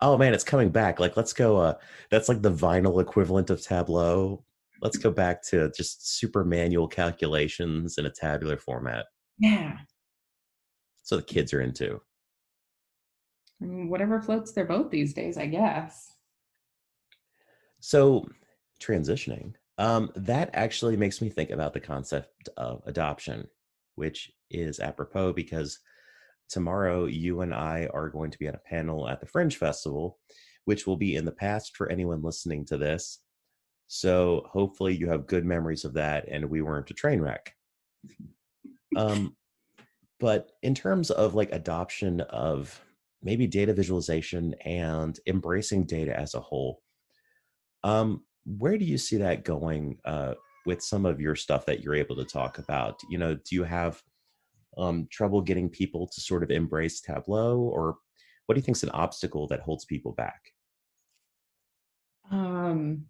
Oh 0.00 0.18
man, 0.18 0.34
it's 0.34 0.44
coming 0.44 0.70
back. 0.70 1.00
Like 1.00 1.16
let's 1.16 1.32
go 1.32 1.56
uh 1.56 1.74
that's 2.10 2.28
like 2.28 2.42
the 2.42 2.52
vinyl 2.52 3.00
equivalent 3.00 3.50
of 3.50 3.62
Tableau. 3.62 4.44
Let's 4.80 4.96
go 4.96 5.10
back 5.10 5.42
to 5.48 5.70
just 5.76 6.18
super 6.18 6.44
manual 6.44 6.86
calculations 6.86 7.98
in 7.98 8.06
a 8.06 8.10
tabular 8.10 8.56
format. 8.56 9.06
Yeah. 9.38 9.76
So 11.02 11.16
the 11.16 11.22
kids 11.22 11.52
are 11.52 11.60
into. 11.60 12.00
I 13.60 13.64
mean, 13.64 13.88
whatever 13.88 14.20
floats 14.20 14.52
their 14.52 14.66
boat 14.66 14.90
these 14.90 15.14
days, 15.14 15.36
I 15.36 15.46
guess. 15.46 16.12
So 17.80 18.28
transitioning. 18.80 19.54
Um, 19.78 20.10
that 20.16 20.50
actually 20.54 20.96
makes 20.96 21.20
me 21.20 21.28
think 21.28 21.50
about 21.50 21.72
the 21.72 21.80
concept 21.80 22.48
of 22.56 22.82
adoption, 22.86 23.46
which 23.94 24.32
is 24.50 24.80
apropos 24.80 25.32
because 25.32 25.78
tomorrow 26.48 27.06
you 27.06 27.40
and 27.40 27.54
I 27.54 27.88
are 27.92 28.08
going 28.08 28.30
to 28.30 28.38
be 28.38 28.48
on 28.48 28.54
a 28.54 28.68
panel 28.68 29.08
at 29.08 29.20
the 29.20 29.26
Fringe 29.26 29.56
Festival, 29.56 30.18
which 30.64 30.86
will 30.86 30.96
be 30.96 31.16
in 31.16 31.24
the 31.24 31.32
past 31.32 31.76
for 31.76 31.90
anyone 31.90 32.22
listening 32.22 32.64
to 32.66 32.76
this. 32.76 33.20
So 33.86 34.46
hopefully 34.50 34.94
you 34.94 35.08
have 35.08 35.26
good 35.26 35.44
memories 35.44 35.84
of 35.84 35.94
that 35.94 36.26
and 36.28 36.50
we 36.50 36.62
weren't 36.62 36.90
a 36.90 36.94
train 36.94 37.20
wreck. 37.20 37.54
Um, 38.96 39.36
but 40.20 40.52
in 40.62 40.74
terms 40.74 41.10
of 41.10 41.34
like 41.34 41.52
adoption 41.52 42.20
of 42.22 42.80
maybe 43.22 43.46
data 43.46 43.72
visualization 43.72 44.54
and 44.64 45.18
embracing 45.26 45.84
data 45.84 46.18
as 46.18 46.34
a 46.34 46.40
whole, 46.40 46.82
um, 47.84 48.24
where 48.44 48.78
do 48.78 48.84
you 48.84 48.98
see 48.98 49.16
that 49.18 49.44
going 49.44 49.98
uh, 50.04 50.34
with 50.66 50.82
some 50.82 51.06
of 51.06 51.20
your 51.20 51.36
stuff 51.36 51.66
that 51.66 51.82
you're 51.82 51.94
able 51.94 52.16
to 52.16 52.24
talk 52.24 52.58
about? 52.58 53.00
You 53.08 53.18
know, 53.18 53.34
do 53.34 53.54
you 53.54 53.64
have 53.64 54.02
um, 54.78 55.08
trouble 55.10 55.40
getting 55.40 55.68
people 55.68 56.06
to 56.06 56.20
sort 56.20 56.42
of 56.42 56.50
embrace 56.50 57.00
Tableau, 57.00 57.58
or 57.58 57.96
what 58.46 58.54
do 58.54 58.58
you 58.58 58.64
think 58.64 58.76
is 58.76 58.82
an 58.82 58.90
obstacle 58.90 59.46
that 59.48 59.60
holds 59.60 59.84
people 59.84 60.12
back? 60.12 60.40
Um, 62.30 63.04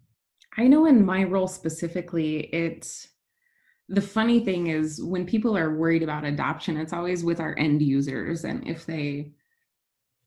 I 0.57 0.67
know 0.67 0.85
in 0.85 1.05
my 1.05 1.23
role 1.23 1.47
specifically, 1.47 2.39
it's 2.53 3.07
the 3.87 4.01
funny 4.01 4.39
thing 4.43 4.67
is 4.67 5.01
when 5.03 5.25
people 5.25 5.57
are 5.57 5.75
worried 5.75 6.03
about 6.03 6.25
adoption, 6.25 6.77
it's 6.77 6.93
always 6.93 7.23
with 7.23 7.39
our 7.39 7.57
end 7.57 7.81
users, 7.81 8.45
and 8.45 8.67
if 8.67 8.85
they 8.85 9.33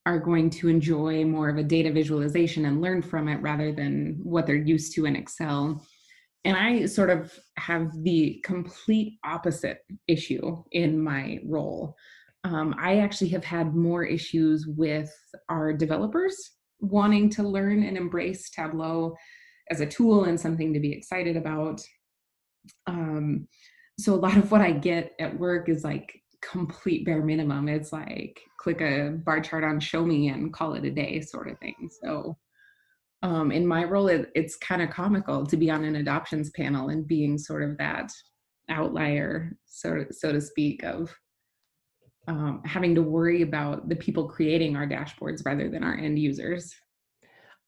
are 0.04 0.18
going 0.18 0.50
to 0.50 0.68
enjoy 0.68 1.24
more 1.24 1.48
of 1.48 1.58
a 1.58 1.62
data 1.62 1.92
visualization 1.92 2.64
and 2.64 2.80
learn 2.80 3.02
from 3.02 3.28
it 3.28 3.40
rather 3.40 3.72
than 3.72 4.18
what 4.22 4.46
they're 4.46 4.56
used 4.56 4.94
to 4.94 5.06
in 5.06 5.14
Excel. 5.14 5.86
And 6.44 6.56
I 6.56 6.86
sort 6.86 7.10
of 7.10 7.32
have 7.56 7.90
the 8.02 8.40
complete 8.44 9.18
opposite 9.24 9.78
issue 10.08 10.62
in 10.72 11.02
my 11.02 11.38
role. 11.46 11.94
Um, 12.44 12.74
I 12.78 12.98
actually 12.98 13.28
have 13.30 13.44
had 13.44 13.76
more 13.76 14.02
issues 14.04 14.66
with 14.66 15.12
our 15.48 15.72
developers 15.72 16.34
wanting 16.80 17.30
to 17.30 17.44
learn 17.44 17.84
and 17.84 17.96
embrace 17.96 18.50
Tableau 18.50 19.14
as 19.70 19.80
a 19.80 19.86
tool 19.86 20.24
and 20.24 20.38
something 20.38 20.72
to 20.72 20.80
be 20.80 20.92
excited 20.92 21.36
about. 21.36 21.80
Um, 22.88 23.46
so 23.98 24.14
a 24.14 24.16
lot 24.16 24.36
of 24.36 24.50
what 24.50 24.60
I 24.60 24.72
get 24.72 25.12
at 25.20 25.38
work 25.38 25.68
is 25.68 25.84
like 25.84 26.20
complete 26.42 27.06
bare 27.06 27.22
minimum. 27.22 27.68
It's 27.68 27.92
like 27.92 28.40
click 28.58 28.80
a 28.80 29.16
bar 29.24 29.40
chart 29.40 29.64
on 29.64 29.78
show 29.78 30.04
me 30.04 30.28
and 30.28 30.52
call 30.52 30.74
it 30.74 30.84
a 30.84 30.90
day 30.90 31.20
sort 31.20 31.48
of 31.48 31.58
thing. 31.58 31.88
So 32.02 32.36
um, 33.22 33.52
in 33.52 33.66
my 33.66 33.84
role, 33.84 34.08
it, 34.08 34.30
it's 34.34 34.56
kind 34.56 34.82
of 34.82 34.90
comical 34.90 35.46
to 35.46 35.56
be 35.56 35.70
on 35.70 35.84
an 35.84 35.96
adoptions 35.96 36.50
panel 36.50 36.88
and 36.88 37.06
being 37.06 37.38
sort 37.38 37.62
of 37.62 37.78
that 37.78 38.10
outlier, 38.68 39.56
so, 39.64 40.04
so 40.10 40.32
to 40.32 40.40
speak, 40.40 40.82
of 40.84 41.14
um, 42.28 42.62
having 42.64 42.94
to 42.94 43.02
worry 43.02 43.42
about 43.42 43.88
the 43.88 43.96
people 43.96 44.28
creating 44.28 44.76
our 44.76 44.86
dashboards 44.86 45.44
rather 45.44 45.68
than 45.68 45.82
our 45.82 45.94
end 45.94 46.18
users. 46.18 46.74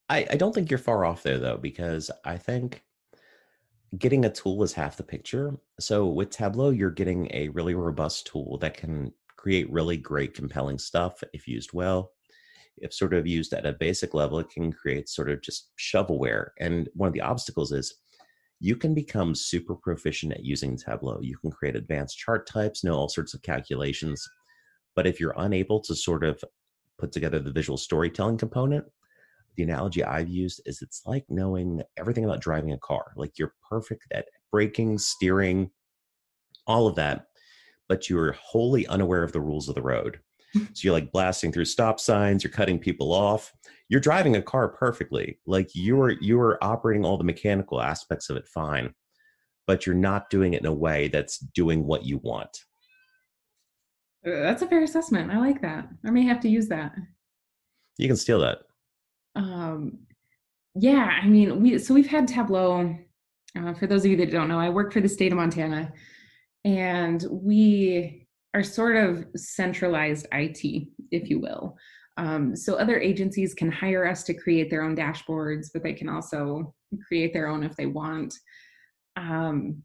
I, 0.09 0.27
I 0.31 0.37
don't 0.37 0.55
think 0.55 0.71
you're 0.71 0.79
far 0.79 1.05
off 1.05 1.23
there 1.23 1.38
though, 1.38 1.57
because 1.57 2.11
I 2.25 2.37
think 2.37 2.83
getting 3.99 4.25
a 4.25 4.31
tool 4.31 4.62
is 4.62 4.73
half 4.73 4.97
the 4.97 5.03
picture. 5.03 5.57
So 5.81 6.07
with 6.07 6.31
Tableau, 6.31 6.71
you're 6.71 6.90
getting 6.90 7.29
a 7.33 7.49
really 7.51 7.75
robust 7.75 8.27
tool 8.27 8.59
that 8.59 8.77
can 8.77 9.12
create 9.37 9.71
really 9.73 9.97
great, 9.97 10.35
compelling 10.35 10.79
stuff 10.79 11.23
if 11.33 11.47
used 11.47 11.73
well. 11.73 12.12
If 12.78 12.92
sort 12.92 13.14
of 13.14 13.26
used 13.26 13.52
at 13.52 13.66
a 13.66 13.72
basic 13.72 14.14
level, 14.14 14.38
it 14.38 14.50
can 14.50 14.72
create 14.72 15.08
sort 15.08 15.30
of 15.30 15.42
just 15.42 15.70
shovelware. 15.78 16.48
And 16.58 16.88
one 16.94 17.06
of 17.06 17.12
the 17.12 17.20
obstacles 17.20 17.72
is 17.72 17.94
you 18.60 18.76
can 18.76 18.94
become 18.94 19.34
super 19.34 19.74
proficient 19.74 20.32
at 20.32 20.44
using 20.44 20.76
Tableau. 20.76 21.18
You 21.20 21.37
can 21.38 21.50
create 21.50 21.76
advanced 21.76 22.18
chart 22.18 22.46
types, 22.46 22.82
know 22.82 22.94
all 22.94 23.08
sorts 23.08 23.34
of 23.34 23.42
calculations. 23.42 24.26
But 24.96 25.06
if 25.06 25.20
you're 25.20 25.34
unable 25.37 25.80
to 25.80 25.94
sort 25.94 26.24
of 26.24 26.42
put 26.98 27.12
together 27.12 27.38
the 27.38 27.52
visual 27.52 27.76
storytelling 27.76 28.38
component, 28.38 28.84
the 29.56 29.62
analogy 29.62 30.02
I've 30.02 30.28
used 30.28 30.62
is 30.66 30.82
it's 30.82 31.02
like 31.06 31.24
knowing 31.28 31.82
everything 31.96 32.24
about 32.24 32.40
driving 32.40 32.72
a 32.72 32.78
car. 32.78 33.12
Like 33.16 33.38
you're 33.38 33.54
perfect 33.68 34.06
at 34.12 34.26
braking, 34.50 34.98
steering, 34.98 35.70
all 36.66 36.87
of 36.87 36.96
that, 36.96 37.26
but 37.88 38.08
you're 38.08 38.32
wholly 38.32 38.87
unaware 38.87 39.22
of 39.22 39.32
the 39.32 39.40
rules 39.40 39.68
of 39.68 39.74
the 39.74 39.82
road. 39.82 40.20
So 40.55 40.61
you're 40.77 40.93
like 40.93 41.12
blasting 41.12 41.53
through 41.53 41.64
stop 41.67 42.01
signs, 42.01 42.45
you're 42.45 42.53
cutting 42.53 42.79
people 42.79 43.12
off. 43.12 43.53
You're 43.88 44.01
driving 44.01 44.37
a 44.37 44.43
car 44.43 44.69
perfectly. 44.69 45.38
Like 45.47 45.71
you're 45.75 46.11
you're 46.21 46.59
operating 46.62 47.05
all 47.05 47.19
the 47.19 47.25
mechanical 47.25 47.81
aspects 47.81 48.31
of 48.31 48.37
it 48.37 48.49
fine, 48.49 48.95
but 49.67 49.87
you're 49.87 49.95
not 49.95 50.31
doing 50.31 50.55
it 50.55 50.61
in 50.61 50.67
a 50.67 50.73
way 50.73 51.09
that's 51.09 51.38
doing 51.38 51.87
what 51.87 52.05
you 52.05 52.19
want. 52.19 52.57
Uh, 54.27 54.40
that's 54.40 54.62
a 54.62 54.67
fair 54.67 54.83
assessment. 54.83 55.31
I 55.31 55.38
like 55.38 55.61
that. 55.62 55.88
I 56.07 56.11
may 56.11 56.23
have 56.23 56.40
to 56.40 56.49
use 56.49 56.69
that. 56.69 56.95
You 57.99 58.09
can 58.09 58.17
steal 58.17 58.40
that 58.40 58.61
um, 59.35 59.99
yeah, 60.75 61.21
I 61.23 61.27
mean, 61.27 61.62
we 61.62 61.79
so 61.79 61.95
we've 61.95 62.07
had 62.07 62.29
Tableau. 62.29 62.97
Uh, 63.57 63.75
for 63.75 63.87
those 63.87 64.05
of 64.05 64.11
you 64.11 64.17
that 64.17 64.33
don't 64.33 64.49
know, 64.49 64.59
I 64.59 64.69
work 64.69 64.93
for 64.93 65.01
the 65.01 65.09
state 65.09 65.33
of 65.33 65.38
Montana, 65.38 65.93
and 66.64 67.25
we 67.31 68.23
are 68.55 68.62
sort 68.62 68.97
of 68.97 69.27
centralized 69.37 70.27
IT, 70.33 70.88
if 71.11 71.29
you 71.29 71.40
will. 71.40 71.77
Um, 72.17 72.55
so 72.55 72.75
other 72.75 72.99
agencies 72.99 73.55
can 73.55 73.71
hire 73.71 74.07
us 74.07 74.23
to 74.25 74.35
create 74.35 74.71
their 74.71 74.83
own 74.83 74.97
dashboards, 74.97 75.69
but 75.73 75.83
they 75.83 75.93
can 75.93 76.09
also 76.09 76.75
create 77.09 77.33
their 77.33 77.49
own 77.49 77.64
if 77.64 77.75
they 77.77 77.87
want. 77.87 78.35
Um, 79.17 79.83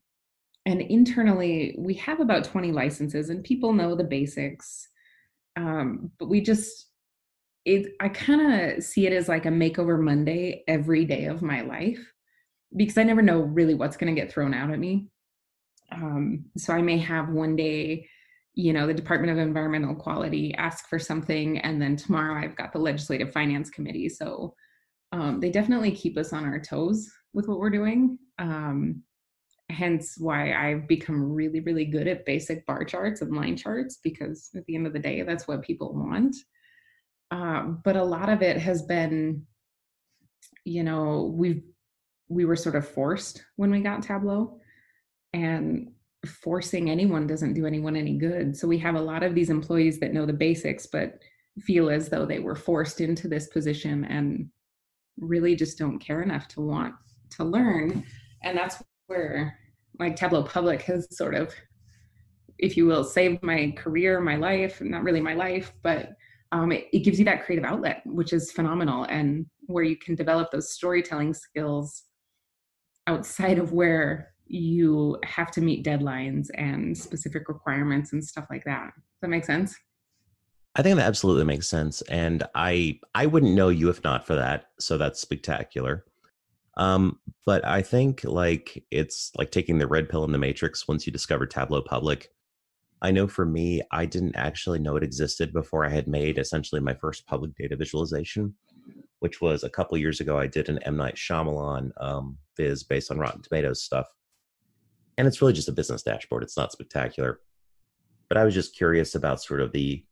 and 0.66 0.82
internally, 0.82 1.76
we 1.80 1.96
have 1.96 2.20
about 2.20 2.44
20 2.44 2.72
licenses, 2.72 3.30
and 3.30 3.44
people 3.44 3.74
know 3.74 3.96
the 3.96 4.04
basics. 4.04 4.88
Um, 5.56 6.12
but 6.20 6.30
we 6.30 6.42
just 6.42 6.90
it 7.66 7.94
I 8.00 8.10
kind 8.10 8.78
of 8.78 8.84
see 8.84 9.06
it 9.06 9.14
as 9.14 9.28
like 9.28 9.46
a 9.46 9.50
makeover 9.50 10.00
Monday 10.00 10.64
every 10.68 11.06
day 11.06 11.26
of 11.26 11.42
my 11.42 11.62
life 11.62 12.00
because 12.76 12.98
I 12.98 13.04
never 13.04 13.22
know 13.22 13.40
really 13.40 13.74
what's 13.74 13.98
going 13.98 14.14
to 14.14 14.20
get 14.20 14.32
thrown 14.32 14.54
out 14.54 14.72
at 14.72 14.80
me. 14.80 15.08
Um, 15.92 16.46
so 16.56 16.74
I 16.74 16.82
may 16.82 17.00
have 17.00 17.30
one 17.30 17.56
day, 17.56 18.08
you 18.60 18.74
know, 18.74 18.86
the 18.86 18.94
Department 18.94 19.32
of 19.32 19.38
Environmental 19.38 19.96
Quality 19.96 20.54
ask 20.56 20.90
for 20.90 21.00
something, 21.00 21.60
and 21.60 21.82
then 21.82 21.96
tomorrow 21.96 22.36
I've 22.36 22.58
got 22.58 22.74
the 22.74 22.80
Legislative 22.80 23.32
Finance 23.32 23.70
Committee. 23.70 24.10
So 24.10 24.54
um, 25.14 25.40
they 25.40 25.50
definitely 25.50 25.92
keep 25.92 26.18
us 26.18 26.34
on 26.34 26.44
our 26.44 26.60
toes 26.60 27.10
with 27.34 27.48
what 27.48 27.60
we're 27.60 27.70
doing. 27.70 28.20
Um, 28.38 29.02
hence 29.70 30.16
why 30.18 30.52
I've 30.52 30.90
become 30.90 31.32
really, 31.32 31.62
really 31.62 31.86
good 31.86 32.10
at 32.10 32.26
basic 32.26 32.66
bar 32.66 32.84
charts 32.84 33.22
and 33.22 33.34
line 33.34 33.56
charts 33.56 34.00
because 34.04 34.50
at 34.54 34.66
the 34.66 34.76
end 34.76 34.86
of 34.86 34.92
the 34.92 35.00
day, 35.00 35.22
that's 35.22 35.48
what 35.48 35.62
people 35.62 35.94
want. 35.94 36.36
Um, 37.32 37.80
but 37.86 37.96
a 37.96 38.04
lot 38.04 38.28
of 38.28 38.42
it 38.42 38.58
has 38.58 38.82
been, 38.82 39.46
you 40.66 40.84
know, 40.84 41.34
we 41.34 41.64
we 42.28 42.44
were 42.44 42.58
sort 42.58 42.76
of 42.76 42.86
forced 42.86 43.42
when 43.56 43.72
we 43.72 43.80
got 43.80 44.04
Tableau, 44.04 44.60
and 45.32 45.92
forcing 46.26 46.90
anyone 46.90 47.28
doesn't 47.28 47.54
do 47.54 47.66
anyone 47.66 47.96
any 47.96 48.18
good. 48.18 48.56
So 48.56 48.68
we 48.68 48.78
have 48.80 48.96
a 48.96 49.02
lot 49.02 49.24
of 49.24 49.36
these 49.36 49.50
employees 49.50 50.00
that 50.00 50.14
know 50.14 50.26
the 50.26 50.34
basics, 50.34 50.86
but 50.86 51.20
feel 51.62 51.90
as 51.90 52.10
though 52.10 52.26
they 52.26 52.40
were 52.40 52.56
forced 52.56 53.02
into 53.02 53.28
this 53.28 53.48
position 53.48 54.06
and 54.06 54.50
really 55.20 55.56
just 55.56 55.78
don't 55.78 56.00
care 56.00 56.22
enough 56.22 56.48
to 56.50 56.62
want 56.62 56.94
to 57.32 57.44
learn. 57.44 58.04
And 58.44 58.58
that's 58.58 58.82
where 59.08 59.58
like 60.00 60.16
Tableau 60.16 60.44
Public 60.44 60.82
has 60.84 61.08
sort 61.16 61.36
of, 61.36 61.54
if 62.58 62.78
you 62.78 62.86
will, 62.86 63.04
saved 63.04 63.44
my 63.44 63.74
career, 63.78 64.20
my 64.22 64.36
life, 64.36 64.82
not 64.82 65.04
really 65.04 65.22
my 65.22 65.34
life, 65.34 65.74
but 65.84 66.12
um, 66.52 66.72
it, 66.72 66.88
it 66.92 67.00
gives 67.00 67.20
you 67.20 67.26
that 67.26 67.46
creative 67.46 67.66
outlet, 67.66 68.02
which 68.06 68.34
is 68.34 68.52
phenomenal, 68.52 69.04
and 69.04 69.46
where 69.68 69.84
you 69.84 69.96
can 69.98 70.16
develop 70.16 70.50
those 70.52 70.72
storytelling 70.72 71.34
skills 71.34 72.04
outside 73.08 73.60
of 73.60 73.72
where 73.72 74.34
you 74.50 75.18
have 75.24 75.52
to 75.52 75.62
meet 75.62 75.86
deadlines 75.86 76.48
and 76.56 76.98
specific 76.98 77.48
requirements 77.48 78.14
and 78.14 78.24
stuff 78.24 78.48
like 78.50 78.66
that. 78.66 78.92
Does 78.96 79.22
that 79.22 79.30
make 79.30 79.46
sense? 79.46 79.76
I 80.76 80.82
think 80.82 80.98
that 80.98 81.08
absolutely 81.08 81.46
makes 81.46 81.68
sense, 81.68 82.02
and 82.04 82.44
I 82.56 83.00
I 83.16 83.26
wouldn't 83.26 83.56
know 83.56 83.70
you 83.70 83.90
if 83.90 84.04
not 84.04 84.26
for 84.26 84.36
that. 84.36 84.66
So 84.80 84.98
that's 84.98 85.20
spectacular. 85.20 86.06
Um, 86.78 87.20
but 87.46 87.66
I 87.66 87.82
think 87.82 88.24
like 88.24 88.84
it's 88.92 89.32
like 89.38 89.52
taking 89.52 89.78
the 89.78 89.88
red 89.88 90.10
pill 90.10 90.24
in 90.24 90.32
the 90.32 90.38
Matrix. 90.38 90.88
Once 90.88 91.06
you 91.06 91.12
discover 91.12 91.46
Tableau 91.46 91.82
Public, 91.82 92.30
I 93.02 93.12
know 93.12 93.28
for 93.28 93.46
me, 93.46 93.82
I 93.92 94.06
didn't 94.06 94.36
actually 94.36 94.80
know 94.80 94.96
it 94.96 95.04
existed 95.04 95.52
before 95.52 95.86
I 95.86 95.90
had 95.90 96.08
made 96.08 96.38
essentially 96.38 96.80
my 96.80 96.94
first 96.94 97.26
public 97.26 97.52
data 97.56 97.76
visualization, 97.76 98.54
which 99.20 99.42
was 99.42 99.64
a 99.64 99.70
couple 99.70 99.98
years 99.98 100.22
ago. 100.22 100.38
I 100.38 100.48
did 100.48 100.70
an 100.70 100.80
M 100.84 100.96
Night 100.98 101.16
Shyamalan 101.16 101.92
um, 102.00 102.38
viz 102.56 102.84
based 102.84 103.12
on 103.12 103.20
Rotten 103.20 103.42
Tomatoes 103.42 103.84
stuff, 103.84 104.08
and 105.20 105.28
it's 105.28 105.42
really 105.42 105.52
just 105.52 105.68
a 105.68 105.74
business 105.74 106.02
dashboard. 106.02 106.44
It's 106.44 106.56
not 106.56 106.72
spectacular, 106.72 107.42
but 108.30 108.38
I 108.38 108.46
was 108.46 108.54
just 108.54 108.74
curious 108.74 109.16
about 109.16 109.44
sort 109.44 109.60
of 109.60 109.74
the 109.74 110.06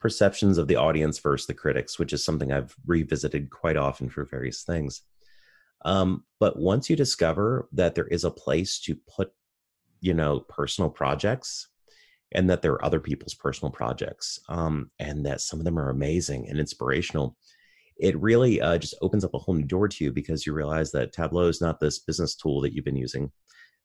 perceptions 0.00 0.58
of 0.58 0.66
the 0.66 0.74
audience 0.74 1.20
versus 1.20 1.46
the 1.46 1.54
critics, 1.54 1.96
which 1.96 2.12
is 2.12 2.24
something 2.24 2.50
I've 2.50 2.74
revisited 2.84 3.50
quite 3.50 3.76
often 3.76 4.10
for 4.10 4.24
various 4.24 4.64
things. 4.64 5.02
Um, 5.84 6.24
but 6.40 6.58
once 6.58 6.90
you 6.90 6.96
discover 6.96 7.68
that 7.70 7.94
there 7.94 8.08
is 8.08 8.24
a 8.24 8.32
place 8.32 8.80
to 8.80 8.96
put, 9.16 9.30
you 10.00 10.12
know, 10.12 10.40
personal 10.40 10.90
projects 10.90 11.68
and 12.32 12.50
that 12.50 12.62
there 12.62 12.72
are 12.72 12.84
other 12.84 12.98
people's 12.98 13.34
personal 13.34 13.70
projects 13.70 14.40
um, 14.48 14.90
and 14.98 15.24
that 15.24 15.40
some 15.40 15.60
of 15.60 15.64
them 15.64 15.78
are 15.78 15.90
amazing 15.90 16.48
and 16.48 16.58
inspirational 16.58 17.36
it 17.98 18.18
really 18.18 18.60
uh, 18.60 18.78
just 18.78 18.96
opens 19.02 19.22
up 19.22 19.34
a 19.34 19.38
whole 19.38 19.54
new 19.54 19.62
door 19.62 19.86
to 19.86 20.02
you 20.02 20.10
because 20.10 20.44
you 20.44 20.52
realize 20.52 20.90
that 20.90 21.12
tableau 21.12 21.46
is 21.46 21.60
not 21.60 21.78
this 21.78 22.00
business 22.00 22.34
tool 22.34 22.60
that 22.60 22.72
you've 22.72 22.86
been 22.86 22.96
using 22.96 23.30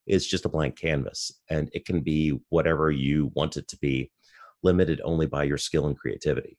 it's 0.07 0.25
just 0.25 0.45
a 0.45 0.49
blank 0.49 0.77
canvas 0.77 1.31
and 1.49 1.69
it 1.73 1.85
can 1.85 2.01
be 2.01 2.39
whatever 2.49 2.91
you 2.91 3.31
want 3.35 3.57
it 3.57 3.67
to 3.67 3.77
be 3.77 4.09
limited 4.63 5.01
only 5.03 5.25
by 5.25 5.43
your 5.43 5.57
skill 5.57 5.87
and 5.87 5.97
creativity 5.97 6.57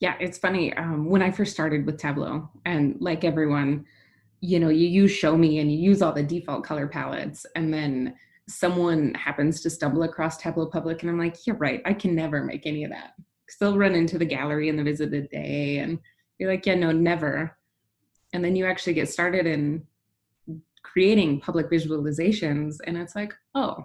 yeah 0.00 0.14
it's 0.20 0.38
funny 0.38 0.76
um, 0.76 1.08
when 1.08 1.22
i 1.22 1.30
first 1.30 1.52
started 1.52 1.86
with 1.86 1.96
tableau 1.96 2.48
and 2.66 2.96
like 3.00 3.24
everyone 3.24 3.84
you 4.40 4.58
know 4.58 4.68
you 4.68 4.86
use 4.86 5.10
show 5.10 5.36
me 5.36 5.58
and 5.58 5.72
you 5.72 5.78
use 5.78 6.02
all 6.02 6.12
the 6.12 6.22
default 6.22 6.64
color 6.64 6.86
palettes 6.86 7.46
and 7.56 7.72
then 7.72 8.14
someone 8.50 9.14
happens 9.14 9.60
to 9.60 9.70
stumble 9.70 10.02
across 10.02 10.36
Tableau 10.36 10.66
Public, 10.66 11.02
and 11.02 11.10
I'm 11.10 11.18
like, 11.18 11.46
you're 11.46 11.56
right, 11.56 11.80
I 11.84 11.94
can 11.94 12.14
never 12.14 12.42
make 12.42 12.66
any 12.66 12.84
of 12.84 12.90
that. 12.90 13.14
Still 13.48 13.78
run 13.78 13.94
into 13.94 14.18
the 14.18 14.24
gallery 14.24 14.68
in 14.68 14.76
the 14.76 14.82
visit 14.82 15.12
a 15.14 15.22
day, 15.22 15.78
and 15.78 15.98
you're 16.38 16.50
like, 16.50 16.66
yeah, 16.66 16.74
no, 16.74 16.92
never. 16.92 17.56
And 18.32 18.44
then 18.44 18.56
you 18.56 18.66
actually 18.66 18.94
get 18.94 19.08
started 19.08 19.46
in 19.46 19.86
creating 20.92 21.40
public 21.40 21.70
visualizations, 21.70 22.76
and 22.86 22.96
it's 22.96 23.14
like, 23.14 23.32
oh, 23.54 23.76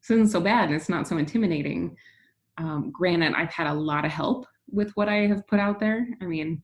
this 0.00 0.10
isn't 0.10 0.28
so 0.28 0.40
bad, 0.40 0.68
and 0.68 0.74
it's 0.74 0.88
not 0.88 1.08
so 1.08 1.16
intimidating. 1.16 1.96
Um, 2.58 2.90
granted, 2.92 3.34
I've 3.34 3.52
had 3.52 3.66
a 3.66 3.74
lot 3.74 4.04
of 4.04 4.10
help 4.10 4.46
with 4.70 4.90
what 4.94 5.08
I 5.08 5.26
have 5.26 5.46
put 5.46 5.60
out 5.60 5.80
there. 5.80 6.06
I 6.20 6.26
mean, 6.26 6.62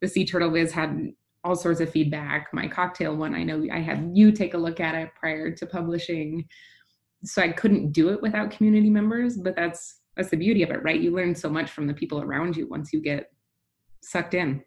the 0.00 0.08
Sea 0.08 0.24
Turtle 0.24 0.50
Viz 0.50 0.72
had 0.72 1.12
all 1.44 1.56
sorts 1.56 1.80
of 1.80 1.90
feedback. 1.90 2.48
My 2.52 2.68
cocktail 2.68 3.16
one, 3.16 3.34
I 3.34 3.42
know 3.42 3.66
I 3.72 3.78
had 3.78 4.10
you 4.14 4.32
take 4.32 4.54
a 4.54 4.58
look 4.58 4.80
at 4.80 4.94
it 4.94 5.10
prior 5.18 5.50
to 5.50 5.66
publishing. 5.66 6.46
So 7.24 7.42
I 7.42 7.48
couldn't 7.48 7.92
do 7.92 8.10
it 8.10 8.22
without 8.22 8.50
community 8.50 8.88
members, 8.88 9.36
but 9.36 9.56
that's 9.56 10.00
that's 10.16 10.30
the 10.30 10.36
beauty 10.36 10.62
of 10.62 10.70
it, 10.70 10.82
right? 10.82 11.00
You 11.00 11.14
learn 11.14 11.34
so 11.34 11.48
much 11.48 11.70
from 11.70 11.86
the 11.86 11.94
people 11.94 12.20
around 12.20 12.56
you 12.56 12.66
once 12.68 12.92
you 12.92 13.00
get 13.00 13.30
sucked 14.02 14.34
in. 14.34 14.62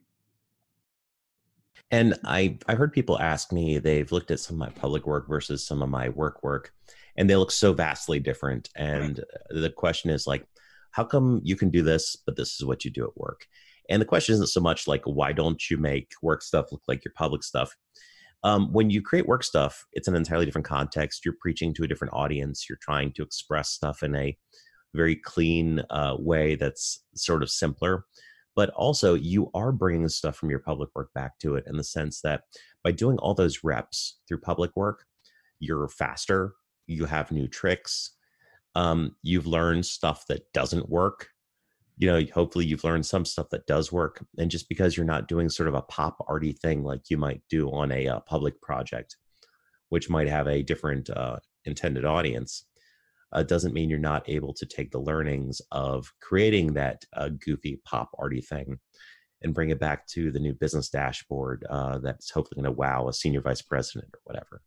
And 1.92 2.16
I 2.26 2.58
I've 2.68 2.78
heard 2.78 2.94
people 2.94 3.20
ask 3.20 3.52
me 3.52 3.78
they've 3.78 4.12
looked 4.12 4.32
at 4.32 4.40
some 4.40 4.56
of 4.56 4.60
my 4.60 4.70
public 4.70 5.06
work 5.06 5.28
versus 5.28 5.66
some 5.66 5.82
of 5.82 5.90
my 5.90 6.10
work 6.10 6.44
work, 6.44 6.74
and 7.18 7.30
they 7.30 7.36
look 7.36 7.52
so 7.52 7.74
vastly 7.74 8.20
different. 8.20 8.70
And 8.76 9.20
right. 9.20 9.62
the 9.62 9.70
question 9.70 10.10
is 10.10 10.26
like, 10.26 10.46
how 10.92 11.04
come 11.04 11.42
you 11.44 11.56
can 11.56 11.70
do 11.70 11.82
this, 11.82 12.16
but 12.16 12.36
this 12.36 12.56
is 12.56 12.66
what 12.66 12.84
you 12.84 12.92
do 12.92 13.04
at 13.04 13.18
work? 13.18 13.46
And 13.90 14.02
the 14.02 14.06
question 14.06 14.34
isn't 14.34 14.48
so 14.48 14.62
much 14.62 14.88
like 14.88 15.04
why 15.06 15.34
don't 15.34 15.70
you 15.70 15.78
make 15.78 16.12
work 16.22 16.42
stuff 16.42 16.72
look 16.72 16.84
like 16.88 17.04
your 17.04 17.14
public 17.16 17.44
stuff? 17.44 17.76
Um, 18.44 18.74
when 18.74 18.90
you 18.90 19.02
create 19.02 19.28
work 19.28 19.44
stuff, 19.44 19.86
it's 19.94 20.08
an 20.08 20.16
entirely 20.16 20.46
different 20.46 20.68
context. 20.68 21.24
You're 21.24 21.36
preaching 21.40 21.74
to 21.76 21.84
a 21.84 21.88
different 21.88 22.14
audience. 22.14 22.68
You're 22.68 22.80
trying 22.82 23.14
to 23.14 23.24
express 23.24 23.70
stuff 23.70 24.04
in 24.04 24.16
a 24.16 24.38
very 24.94 25.16
clean 25.16 25.82
uh, 25.90 26.16
way 26.20 26.56
that's 26.56 27.04
sort 27.16 27.42
of 27.42 27.50
simpler 27.50 28.06
but 28.56 28.70
also 28.72 29.14
you 29.14 29.50
are 29.54 29.72
bringing 29.72 30.04
the 30.04 30.10
stuff 30.10 30.36
from 30.36 30.50
your 30.50 30.60
public 30.60 30.90
work 30.96 31.10
back 31.14 31.38
to 31.40 31.56
it 31.56 31.64
in 31.68 31.78
the 31.78 31.84
sense 31.84 32.22
that 32.22 32.44
by 32.84 32.92
doing 32.92 33.18
all 33.18 33.34
those 33.34 33.64
reps 33.64 34.20
through 34.28 34.40
public 34.40 34.72
work 34.76 35.06
you're 35.60 35.88
faster 35.88 36.54
you 36.88 37.06
have 37.06 37.32
new 37.32 37.48
tricks 37.48 38.12
um, 38.76 39.16
you've 39.22 39.48
learned 39.48 39.86
stuff 39.86 40.26
that 40.28 40.52
doesn't 40.54 40.90
work. 40.90 41.30
You 41.98 42.08
know 42.08 42.22
hopefully 42.34 42.66
you've 42.66 42.84
learned 42.84 43.06
some 43.06 43.24
stuff 43.24 43.50
that 43.52 43.68
does 43.68 43.92
work 43.92 44.26
and 44.40 44.50
just 44.50 44.68
because 44.68 44.98
you're 44.98 45.06
not 45.06 45.28
doing 45.28 45.48
sort 45.48 45.70
of 45.70 45.76
a 45.76 45.84
pop 45.84 46.18
arty 46.28 46.52
thing 46.52 46.84
like 46.84 47.02
you 47.10 47.18
might 47.18 47.42
do 47.52 47.70
on 47.72 47.92
a, 47.92 48.08
uh, 48.08 48.20
public 48.22 48.60
project 48.62 49.18
which 49.90 50.10
might 50.10 50.28
have 50.28 50.48
a 50.48 50.64
different 50.64 51.12
uh, 51.12 51.38
intended 51.66 52.04
audience 52.04 52.66
uh, 53.34 53.44
doesn't 53.44 53.74
mean 53.74 53.90
you're 53.90 54.00
not 54.00 54.28
able 54.30 54.54
to 54.54 54.66
take 54.66 54.92
the 54.92 55.00
learnings 55.00 55.62
of 55.72 56.12
creating 56.22 56.74
that 56.74 57.04
uh, 57.14 57.30
goofy 57.30 57.82
pop 57.84 58.10
arty 58.18 58.42
thing 58.42 58.80
and 59.42 59.54
bring 59.54 59.70
it 59.70 59.80
back 59.80 60.08
to 60.08 60.32
the 60.32 60.40
new 60.40 60.54
business 60.54 60.90
dashboard 60.90 61.66
uh, 61.70 61.98
that's 61.98 62.30
hopefully 62.30 62.62
going 62.62 62.74
to 62.74 62.80
wow 62.80 63.08
a 63.08 63.14
senior 63.14 63.42
vice 63.42 63.62
president 63.62 64.10
or 64.14 64.20
whatever. 64.24 64.62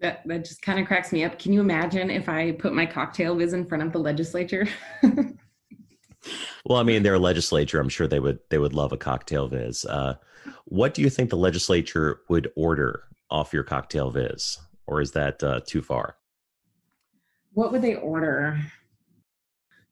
That 0.00 0.22
that 0.26 0.44
just 0.44 0.62
kind 0.62 0.78
of 0.78 0.86
cracks 0.86 1.10
me 1.10 1.24
up. 1.24 1.40
Can 1.40 1.52
you 1.52 1.60
imagine 1.60 2.08
if 2.08 2.28
I 2.28 2.52
put 2.52 2.72
my 2.72 2.86
cocktail 2.86 3.34
viz 3.34 3.52
in 3.52 3.66
front 3.66 3.82
of 3.82 3.92
the 3.92 3.98
legislature? 3.98 4.68
well, 5.02 6.78
I 6.78 6.84
mean, 6.84 7.02
their 7.02 7.18
legislature, 7.30 7.80
I'm 7.80 7.88
sure 7.88 8.06
they 8.06 8.20
would 8.20 8.38
they 8.48 8.58
would 8.58 8.74
love 8.74 8.92
a 8.92 8.96
cocktail 8.96 9.48
viz. 9.48 9.84
Uh, 9.84 10.14
what 10.66 10.94
do 10.94 11.02
you 11.02 11.10
think 11.10 11.30
the 11.30 11.36
legislature 11.36 12.20
would 12.28 12.48
order 12.54 13.04
off 13.28 13.52
your 13.52 13.64
cocktail 13.64 14.12
viz, 14.12 14.58
or 14.86 15.00
is 15.00 15.10
that 15.12 15.42
uh, 15.42 15.60
too 15.66 15.82
far? 15.82 16.14
What 17.52 17.72
would 17.72 17.82
they 17.82 17.94
order? 17.94 18.58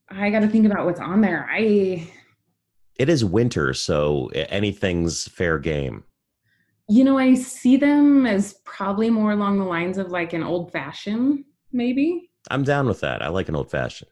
I 0.08 0.30
got 0.30 0.40
to 0.40 0.48
think 0.48 0.66
about 0.66 0.84
what's 0.84 1.00
on 1.00 1.20
there. 1.20 1.48
I. 1.50 2.08
It 2.98 3.08
is 3.08 3.24
winter, 3.24 3.74
so 3.74 4.28
anything's 4.34 5.28
fair 5.28 5.58
game. 5.58 6.04
You 6.88 7.04
know, 7.04 7.18
I 7.18 7.34
see 7.34 7.76
them 7.76 8.26
as 8.26 8.54
probably 8.64 9.10
more 9.10 9.32
along 9.32 9.58
the 9.58 9.64
lines 9.64 9.98
of 9.98 10.08
like 10.08 10.32
an 10.32 10.42
old 10.42 10.72
fashioned, 10.72 11.44
maybe. 11.72 12.30
I'm 12.50 12.62
down 12.62 12.86
with 12.86 13.00
that. 13.00 13.22
I 13.22 13.28
like 13.28 13.48
an 13.48 13.56
old 13.56 13.70
fashioned. 13.70 14.10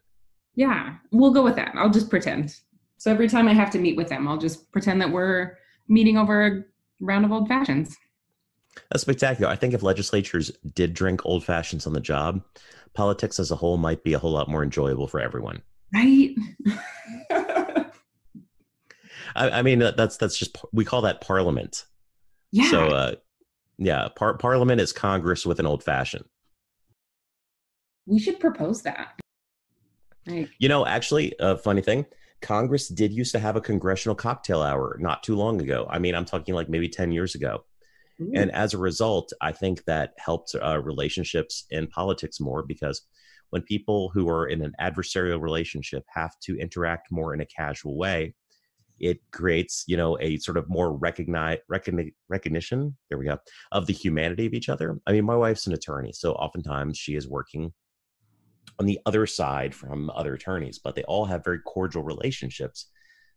Yeah, 0.57 0.97
we'll 1.13 1.33
go 1.33 1.43
with 1.43 1.57
that. 1.57 1.73
I'll 1.77 1.91
just 1.91 2.11
pretend. 2.11 2.57
So 2.99 3.11
every 3.11 3.29
time 3.29 3.49
I 3.49 3.55
have 3.55 3.71
to 3.71 3.79
meet 3.79 3.97
with 3.97 4.09
them, 4.09 4.27
I'll 4.27 4.39
just 4.39 4.71
pretend 4.73 5.01
that 5.01 5.11
we're 5.11 5.57
meeting 5.89 6.19
over 6.19 6.47
a 6.47 6.65
round 7.01 7.25
of 7.25 7.33
old 7.33 7.49
fashions. 7.49 7.97
That's 8.91 9.03
spectacular. 9.03 9.51
I 9.51 9.57
think 9.57 9.73
if 9.73 9.83
legislatures 9.83 10.51
did 10.75 10.95
drink 10.95 11.25
old 11.25 11.45
fashions 11.45 11.87
on 11.87 11.93
the 11.93 12.01
job, 12.01 12.43
politics 12.95 13.39
as 13.39 13.51
a 13.51 13.57
whole 13.57 13.77
might 13.77 14.03
be 14.05 14.15
a 14.15 14.19
whole 14.19 14.33
lot 14.33 14.49
more 14.49 14.63
enjoyable 14.63 15.07
for 15.07 15.21
everyone. 15.21 15.63
Right. 15.93 16.35
I, 19.37 19.51
I, 19.51 19.63
mean, 19.63 19.81
that's 19.81 20.17
that's 20.17 20.39
just 20.39 20.57
we 20.73 20.85
call 20.85 21.03
that 21.03 21.21
parliament. 21.21 21.85
Yeah. 22.53 22.71
So, 22.71 22.87
uh, 22.87 23.15
yeah, 23.79 24.09
par- 24.15 24.37
parliament 24.37 24.81
is 24.81 24.93
Congress 24.93 25.45
with 25.45 25.59
an 25.59 25.67
old 25.67 25.83
fashioned. 25.83 26.25
We 28.07 28.19
should 28.19 28.39
propose 28.39 28.83
that. 28.83 29.19
Right. 30.27 30.49
You 30.59 30.69
know, 30.69 30.87
actually, 30.87 31.35
a 31.41 31.57
funny 31.59 31.83
thing. 31.83 32.07
Congress 32.41 32.89
did 32.89 33.13
used 33.13 33.33
to 33.33 33.39
have 33.39 33.57
a 33.57 33.61
congressional 33.61 34.15
cocktail 34.15 34.63
hour 34.63 34.97
not 35.01 35.23
too 35.23 35.35
long 35.35 35.61
ago. 35.63 35.87
I 35.91 35.99
mean, 35.99 36.15
I'm 36.15 36.27
talking 36.27 36.55
like 36.55 36.69
maybe 36.69 36.89
10 36.89 37.11
years 37.11 37.35
ago. 37.35 37.65
Ooh. 38.21 38.33
And 38.35 38.51
as 38.53 38.75
a 38.75 38.79
result, 38.79 39.33
I 39.41 39.53
think 39.53 39.85
that 39.85 40.13
helps 40.19 40.55
uh, 40.55 40.81
relationships 40.81 41.65
in 41.71 41.87
politics 41.89 42.41
more 42.41 42.63
because 42.63 43.03
when 43.51 43.63
people 43.63 44.11
who 44.15 44.29
are 44.29 44.47
in 44.47 44.63
an 44.63 44.73
adversarial 44.81 45.41
relationship 45.41 46.05
have 46.09 46.33
to 46.41 46.57
interact 46.59 47.09
more 47.11 47.35
in 47.35 47.41
a 47.41 47.47
casual 47.47 47.97
way, 47.97 48.35
it 49.01 49.19
creates, 49.33 49.85
you 49.87 49.97
know, 49.97 50.17
a 50.21 50.39
sort 50.39 50.57
of 50.57 50.69
more 50.69 50.97
recognize, 50.97 51.59
recogni- 51.71 52.15
recognition. 52.29 52.97
There 53.09 53.19
we 53.19 53.27
go 53.27 53.39
of 53.73 53.87
the 53.87 53.93
humanity 53.93 54.47
of 54.47 54.55
each 54.55 54.69
other. 54.69 54.99
I 55.07 55.13
mean, 55.13 55.25
my 55.25 55.37
wife's 55.37 55.67
an 55.67 55.73
attorney, 55.73 56.13
so 56.13 56.33
oftentimes 56.35 56.97
she 56.97 57.17
is 57.17 57.29
working 57.29 57.73
on 58.79 58.87
the 58.87 58.99
other 59.07 59.27
side 59.27 59.75
from 59.75 60.11
other 60.11 60.35
attorneys, 60.35 60.79
but 60.79 60.95
they 60.95 61.05
all 61.05 61.25
have 61.25 61.45
very 61.45 61.61
cordial 61.61 62.03
relationships 62.03 62.87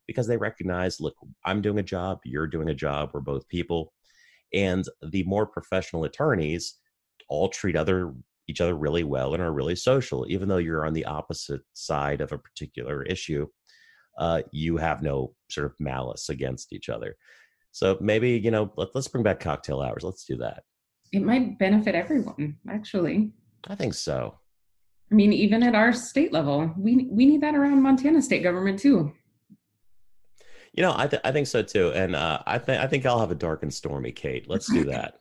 because 0.08 0.28
they 0.28 0.38
recognize, 0.38 1.02
look, 1.02 1.16
I'm 1.46 1.62
doing 1.62 1.80
a 1.80 1.84
job, 1.84 2.20
you're 2.24 2.48
doing 2.48 2.70
a 2.70 2.76
job, 2.76 3.12
we're 3.14 3.20
both 3.20 3.48
people 3.50 3.94
and 4.54 4.86
the 5.02 5.24
more 5.24 5.46
professional 5.46 6.04
attorneys 6.04 6.76
all 7.30 7.50
treat 7.50 7.76
other 7.76 8.14
each 8.50 8.62
other 8.62 8.76
really 8.76 9.04
well 9.04 9.34
and 9.34 9.44
are 9.44 9.52
really 9.52 9.76
social 9.76 10.26
even 10.30 10.48
though 10.48 10.58
you're 10.58 10.86
on 10.86 10.94
the 10.94 11.04
opposite 11.06 11.62
side 11.74 12.22
of 12.22 12.32
a 12.32 12.38
particular 12.38 13.04
issue 13.04 13.46
uh, 14.18 14.42
you 14.52 14.78
have 14.78 15.02
no 15.02 15.34
sort 15.50 15.66
of 15.66 15.74
malice 15.80 16.30
against 16.30 16.74
each 16.74 16.90
other. 16.90 17.16
So 17.72 17.98
maybe 18.02 18.32
you 18.32 18.52
know 18.52 18.72
let, 18.76 18.90
let's 18.96 19.08
bring 19.08 19.24
back 19.24 19.40
cocktail 19.40 19.82
hours. 19.82 20.04
Let's 20.04 20.26
do 20.26 20.38
that. 20.38 20.64
It 21.12 21.22
might 21.22 21.60
benefit 21.60 21.96
everyone 21.96 22.58
actually. 22.70 23.32
I 23.68 23.76
think 23.76 23.94
so. 23.94 24.40
I 25.12 25.16
mean 25.16 25.32
even 25.32 25.64
at 25.64 25.76
our 25.76 25.94
state 25.94 26.34
level 26.34 26.74
we 26.78 27.08
we 27.10 27.26
need 27.26 27.42
that 27.42 27.56
around 27.56 27.82
montana 27.82 28.22
state 28.22 28.44
government 28.44 28.80
too 28.80 29.14
you 30.78 30.84
know, 30.84 30.94
I, 30.96 31.08
th- 31.08 31.22
I 31.26 31.32
think 31.32 31.48
so 31.48 31.64
too, 31.64 31.92
and 31.94 32.16
uh, 32.16 32.40
I 32.46 32.60
think 32.60 32.80
I 32.80 32.86
think 32.86 33.06
I'll 33.06 33.20
have 33.20 33.32
a 33.32 33.36
dark 33.36 33.64
and 33.64 33.74
stormy 33.74 34.12
Kate. 34.12 34.48
Let's 34.48 34.72
do 34.72 34.86
that. 34.86 35.20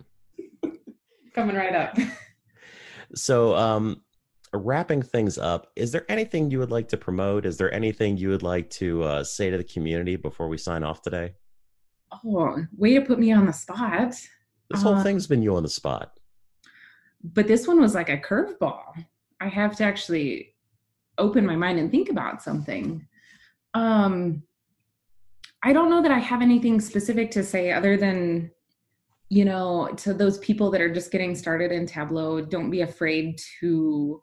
Coming 1.34 1.56
right 1.56 1.74
up. 1.74 1.96
so, 3.14 3.56
um, 3.56 4.02
wrapping 4.52 5.00
things 5.00 5.38
up, 5.38 5.72
is 5.74 5.92
there 5.92 6.04
anything 6.10 6.50
you 6.50 6.58
would 6.58 6.70
like 6.70 6.88
to 6.88 6.98
promote? 6.98 7.46
Is 7.46 7.56
there 7.56 7.72
anything 7.72 8.18
you 8.18 8.28
would 8.28 8.42
like 8.42 8.68
to 8.70 9.02
uh, 9.02 9.24
say 9.24 9.48
to 9.48 9.56
the 9.56 9.64
community 9.64 10.16
before 10.16 10.46
we 10.48 10.58
sign 10.58 10.84
off 10.84 11.00
today? 11.00 11.32
Oh, 12.12 12.62
way 12.76 12.94
to 12.94 13.00
put 13.00 13.18
me 13.18 13.32
on 13.32 13.46
the 13.46 13.52
spot. 13.52 14.14
This 14.70 14.82
whole 14.82 14.96
uh, 14.96 15.02
thing's 15.02 15.26
been 15.26 15.42
you 15.42 15.56
on 15.56 15.62
the 15.62 15.70
spot. 15.70 16.20
But 17.24 17.48
this 17.48 17.66
one 17.66 17.80
was 17.80 17.94
like 17.94 18.10
a 18.10 18.18
curveball. 18.18 19.04
I 19.40 19.48
have 19.48 19.74
to 19.76 19.84
actually 19.84 20.54
open 21.16 21.46
my 21.46 21.56
mind 21.56 21.78
and 21.78 21.90
think 21.90 22.10
about 22.10 22.42
something. 22.42 23.06
Um, 23.72 24.42
I 25.66 25.72
don't 25.72 25.90
know 25.90 26.00
that 26.00 26.12
I 26.12 26.20
have 26.20 26.42
anything 26.42 26.80
specific 26.80 27.32
to 27.32 27.42
say 27.42 27.72
other 27.72 27.96
than, 27.96 28.52
you 29.30 29.44
know, 29.44 29.88
to 29.96 30.14
those 30.14 30.38
people 30.38 30.70
that 30.70 30.80
are 30.80 30.94
just 30.94 31.10
getting 31.10 31.34
started 31.34 31.72
in 31.72 31.86
Tableau, 31.86 32.40
don't 32.40 32.70
be 32.70 32.82
afraid 32.82 33.40
to, 33.58 34.22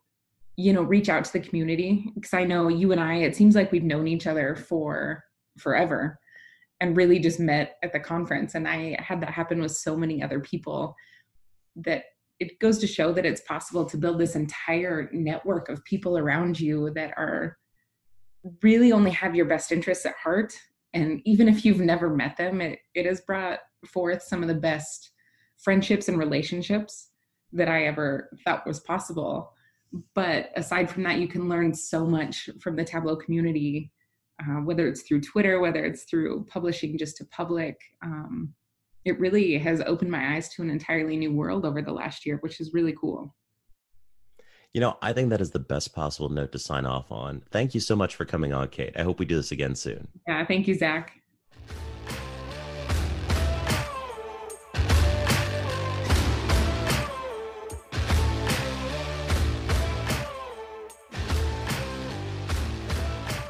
you 0.55 0.71
know, 0.71 0.83
reach 0.83 1.09
out 1.09 1.25
to 1.25 1.33
the 1.33 1.41
community. 1.41 2.09
Because 2.15 2.33
I 2.33 2.45
know 2.45 2.69
you 2.69 2.93
and 2.93 3.01
I, 3.01 3.15
it 3.15 3.35
seems 3.35 3.55
like 3.55 3.73
we've 3.73 3.83
known 3.83 4.07
each 4.07 4.25
other 4.25 4.55
for 4.55 5.21
forever 5.57 6.17
and 6.79 6.95
really 6.95 7.19
just 7.19 7.41
met 7.41 7.75
at 7.83 7.91
the 7.91 7.99
conference. 7.99 8.55
And 8.55 8.65
I 8.65 8.95
had 9.01 9.19
that 9.19 9.31
happen 9.31 9.59
with 9.59 9.73
so 9.73 9.97
many 9.97 10.23
other 10.23 10.39
people 10.39 10.95
that 11.75 12.05
it 12.39 12.57
goes 12.59 12.77
to 12.77 12.87
show 12.87 13.11
that 13.11 13.25
it's 13.25 13.41
possible 13.41 13.83
to 13.83 13.97
build 13.97 14.17
this 14.17 14.37
entire 14.37 15.09
network 15.11 15.67
of 15.67 15.83
people 15.83 16.17
around 16.17 16.57
you 16.57 16.91
that 16.91 17.13
are 17.17 17.57
really 18.61 18.93
only 18.93 19.11
have 19.11 19.35
your 19.35 19.45
best 19.45 19.73
interests 19.73 20.05
at 20.05 20.15
heart 20.15 20.53
and 20.93 21.21
even 21.25 21.47
if 21.47 21.65
you've 21.65 21.79
never 21.79 22.09
met 22.09 22.37
them 22.37 22.61
it, 22.61 22.79
it 22.93 23.05
has 23.05 23.21
brought 23.21 23.59
forth 23.85 24.21
some 24.21 24.41
of 24.41 24.47
the 24.47 24.53
best 24.53 25.11
friendships 25.57 26.07
and 26.07 26.17
relationships 26.17 27.09
that 27.51 27.69
i 27.69 27.85
ever 27.85 28.29
thought 28.43 28.67
was 28.67 28.79
possible. 28.79 29.53
But 30.15 30.49
aside 30.55 30.89
from 30.89 31.03
that 31.03 31.19
you 31.19 31.27
can 31.27 31.47
learn 31.47 31.73
so 31.73 32.05
much 32.05 32.49
from 32.61 32.75
the 32.75 32.83
tableau 32.83 33.15
community 33.15 33.91
uh, 34.41 34.61
whether 34.61 34.87
it's 34.87 35.03
through 35.03 35.21
twitter 35.21 35.59
whether 35.59 35.85
it's 35.85 36.05
through 36.05 36.45
publishing 36.49 36.97
just 36.97 37.17
to 37.17 37.25
public. 37.25 37.79
Um, 38.03 38.53
it 39.05 39.19
really 39.19 39.57
has 39.57 39.81
opened 39.81 40.09
my 40.09 40.35
eyes 40.35 40.49
to 40.49 40.61
an 40.63 40.69
entirely 40.69 41.17
new 41.17 41.31
world 41.33 41.65
over 41.65 41.81
the 41.81 41.93
last 41.93 42.25
year 42.25 42.37
which 42.41 42.59
is 42.59 42.73
really 42.73 42.95
cool 42.99 43.35
You 44.73 44.81
know, 44.81 44.97
I 45.03 45.13
think 45.13 45.29
that 45.29 45.39
is 45.39 45.51
the 45.51 45.59
best 45.59 45.93
possible 45.93 46.29
note 46.29 46.51
to 46.53 46.57
sign 46.57 46.87
off 46.87 47.11
on. 47.11 47.43
Thank 47.51 47.75
you 47.75 47.79
so 47.79 47.95
much 47.95 48.15
for 48.15 48.25
coming 48.25 48.53
on, 48.53 48.69
Kate. 48.69 48.97
I 48.97 49.03
hope 49.03 49.19
we 49.19 49.25
do 49.25 49.35
this 49.35 49.51
again 49.51 49.75
soon. 49.75 50.07
Yeah, 50.27 50.43
thank 50.47 50.67
you, 50.67 50.73
Zach. 50.73 51.19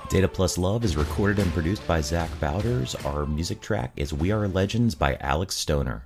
Data 0.10 0.28
Plus 0.28 0.58
Love 0.58 0.84
is 0.84 0.98
recorded 0.98 1.40
and 1.40 1.52
produced 1.54 1.88
by 1.88 2.02
Zach 2.02 2.30
Bowders. 2.42 2.96
Our 3.06 3.26
music 3.26 3.62
track 3.62 3.94
is 3.96 4.14
We 4.14 4.32
Are 4.32 4.46
Legends 4.48 4.94
by 4.94 5.16
Alex 5.22 5.56
Stoner. 5.56 6.06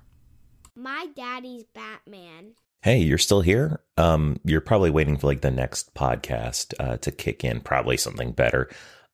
My 0.76 1.07
daddy's 1.15 1.63
Batman. 1.74 2.53
Hey, 2.82 2.99
you're 2.99 3.17
still 3.17 3.41
here? 3.41 3.82
Um, 3.97 4.38
you're 4.43 4.61
probably 4.61 4.91
waiting 4.91 5.17
for 5.17 5.28
like 5.28 5.41
the 5.41 5.51
next 5.51 5.93
podcast 5.95 6.73
uh, 6.80 6.97
to 6.97 7.11
kick 7.11 7.43
in, 7.43 7.61
probably 7.61 7.97
something 7.97 8.32
better. 8.32 8.69